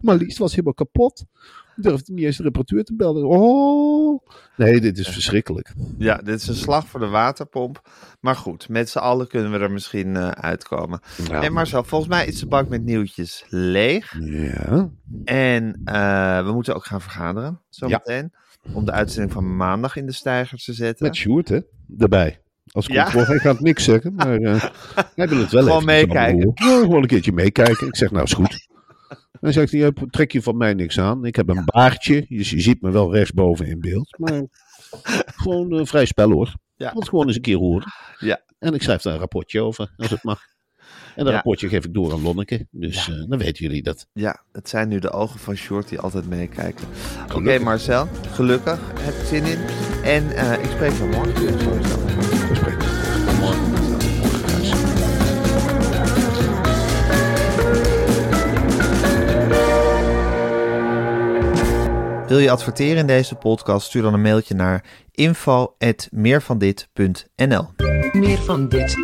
Marlies 0.00 0.38
was 0.38 0.50
helemaal 0.50 0.74
kapot. 0.74 1.24
Durfde 1.76 2.12
niet 2.12 2.24
eens 2.24 2.36
de 2.36 2.42
reparateur 2.42 2.84
te 2.84 2.94
bellen. 2.94 3.24
Oh. 3.24 4.26
Nee, 4.56 4.80
dit 4.80 4.98
is 4.98 5.08
verschrikkelijk. 5.08 5.72
Ja, 5.98 6.16
dit 6.16 6.40
is 6.40 6.48
een 6.48 6.54
slag 6.54 6.86
voor 6.86 7.00
de 7.00 7.06
waterpomp. 7.06 7.90
Maar 8.20 8.36
goed, 8.36 8.68
met 8.68 8.90
z'n 8.90 8.98
allen 8.98 9.28
kunnen 9.28 9.52
we 9.52 9.58
er 9.58 9.70
misschien 9.70 10.16
eh, 10.16 10.28
uitkomen. 10.28 11.00
Ja. 11.28 11.42
En 11.42 11.52
Marcel, 11.52 11.84
volgens 11.84 12.10
mij 12.10 12.26
is 12.26 12.40
de 12.40 12.46
bak 12.46 12.68
met 12.68 12.82
nieuwtjes 12.82 13.44
leeg. 13.48 14.16
Ja. 14.20 14.90
En 15.24 15.80
eh, 15.84 16.44
we 16.44 16.52
moeten 16.52 16.74
ook 16.74 16.84
gaan 16.84 17.00
vergaderen, 17.00 17.60
zometeen. 17.68 18.32
Om 18.72 18.84
de 18.84 18.92
uitzending 18.92 19.32
van 19.32 19.56
maandag 19.56 19.96
in 19.96 20.06
de 20.06 20.12
stijger 20.12 20.58
te 20.58 20.72
zetten. 20.72 21.06
Met 21.06 21.16
Sjoerd, 21.16 21.48
hè? 21.48 21.60
Daarbij. 21.86 22.40
Als 22.70 22.86
Ja. 22.86 23.02
controle. 23.02 23.26
Hij 23.26 23.38
gaat 23.38 23.60
niks 23.60 23.84
zeggen, 23.84 24.14
maar 24.14 24.36
eh, 24.38 24.62
hij 25.16 25.28
wil 25.28 25.38
het 25.38 25.50
wel 25.50 25.62
Gewoon 25.62 25.88
even 25.88 26.06
meekijken. 26.08 26.50
Ja, 26.54 26.78
gewoon 26.80 27.02
een 27.02 27.06
keertje 27.08 27.32
meekijken. 27.32 27.86
Ik 27.86 27.96
zeg, 27.96 28.10
nou 28.10 28.24
is 28.24 28.32
goed. 28.32 28.68
Dan 29.40 29.52
zegt 29.52 29.70
hij, 29.70 29.80
"Ja, 29.80 29.90
trek 30.10 30.32
je 30.32 30.42
van 30.42 30.56
mij 30.56 30.74
niks 30.74 30.98
aan. 31.00 31.24
Ik 31.24 31.36
heb 31.36 31.48
een 31.48 31.62
baardje, 31.64 32.24
dus 32.28 32.50
je 32.50 32.60
ziet 32.60 32.82
me 32.82 32.90
wel 32.90 33.14
rechtsboven 33.14 33.66
in 33.66 33.80
beeld. 33.80 34.18
Maar 34.18 34.42
gewoon 35.42 35.72
een 35.72 35.86
vrij 35.86 36.04
spel 36.04 36.30
hoor. 36.30 36.54
Ja. 36.76 36.92
Want 36.92 37.08
gewoon 37.08 37.26
eens 37.26 37.36
een 37.36 37.42
keer 37.42 37.56
horen. 37.56 37.86
Ja. 38.18 38.40
En 38.58 38.74
ik 38.74 38.82
schrijf 38.82 39.02
daar 39.02 39.12
een 39.12 39.18
rapportje 39.18 39.60
over, 39.60 39.92
als 39.96 40.10
het 40.10 40.22
mag. 40.22 40.40
En 41.14 41.24
dat 41.24 41.26
Ja. 41.26 41.32
rapportje 41.32 41.68
geef 41.68 41.84
ik 41.84 41.94
door 41.94 42.12
aan 42.12 42.22
Lonneke. 42.22 42.66
Dus 42.70 43.08
eh, 43.08 43.28
dan 43.28 43.38
weten 43.38 43.64
jullie 43.64 43.82
dat. 43.82 44.06
Ja, 44.12 44.42
het 44.52 44.68
zijn 44.68 44.88
nu 44.88 44.98
de 44.98 45.10
ogen 45.10 45.40
van 45.40 45.56
Short 45.56 45.88
die 45.88 45.98
altijd 45.98 46.28
meekijken. 46.28 46.86
Oké. 47.34 47.58
Marcel, 47.58 48.08
gelukkig. 48.32 48.78
Heb 49.00 49.14
je 49.20 49.26
zin 49.26 49.44
in. 49.44 49.58
En 50.04 50.36
eh, 50.36 50.52
ik 50.64 50.70
spreek 50.70 50.92
je 50.92 51.04
morgen 51.12 51.34
weer 51.44 51.58
Wil 62.30 62.38
je 62.38 62.50
adverteren 62.50 62.96
in 62.96 63.06
deze 63.06 63.34
podcast? 63.34 63.86
Stuur 63.86 64.02
dan 64.02 64.14
een 64.14 64.20
mailtje 64.20 64.54
naar 64.54 64.84
info.meervandit.nl 65.10 67.70
Meer 68.12 68.38
van 68.38 68.68
dit. 68.68 68.96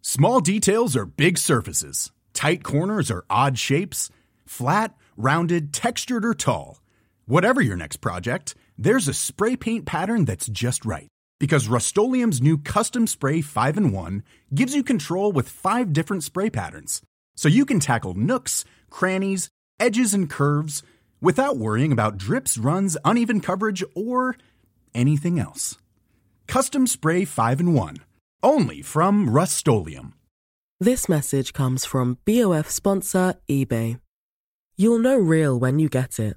Small 0.00 0.40
details 0.40 0.96
are 0.96 1.06
big 1.06 1.38
surfaces. 1.38 2.12
Tight 2.32 2.62
corners 2.62 3.10
are 3.10 3.24
odd 3.28 3.58
shapes. 3.58 4.10
Flat, 4.44 4.90
rounded, 5.16 5.72
textured, 5.72 6.24
or 6.24 6.34
tall. 6.34 6.76
Whatever 7.24 7.62
your 7.62 7.76
next 7.76 8.00
project, 8.00 8.54
there's 8.78 9.08
a 9.08 9.14
spray 9.14 9.56
paint 9.56 9.86
pattern 9.86 10.24
that's 10.24 10.46
just 10.48 10.84
right. 10.84 11.08
Because 11.38 11.68
Rust 11.68 11.96
new 11.96 12.58
Custom 12.58 13.06
Spray 13.06 13.40
5 13.40 13.76
in 13.76 13.92
1 13.92 14.22
gives 14.54 14.74
you 14.74 14.82
control 14.82 15.32
with 15.32 15.48
five 15.48 15.92
different 15.92 16.22
spray 16.22 16.50
patterns. 16.50 17.02
So 17.36 17.48
you 17.48 17.64
can 17.64 17.80
tackle 17.80 18.14
nooks, 18.14 18.64
crannies, 18.90 19.48
edges, 19.80 20.14
and 20.14 20.30
curves 20.30 20.82
without 21.20 21.56
worrying 21.56 21.92
about 21.92 22.18
drips, 22.18 22.58
runs, 22.58 22.96
uneven 23.04 23.40
coverage, 23.40 23.82
or 23.94 24.36
anything 24.94 25.38
else. 25.38 25.76
Custom 26.46 26.86
Spray 26.86 27.24
5 27.24 27.60
in 27.60 27.74
1. 27.74 27.96
Only 28.42 28.82
from 28.82 29.30
Rust 29.30 29.66
This 30.80 31.08
message 31.08 31.52
comes 31.52 31.84
from 31.84 32.18
BOF 32.26 32.68
sponsor 32.68 33.34
eBay. 33.48 34.00
You'll 34.76 34.98
know 34.98 35.16
real 35.16 35.58
when 35.58 35.78
you 35.78 35.88
get 35.88 36.18
it. 36.18 36.36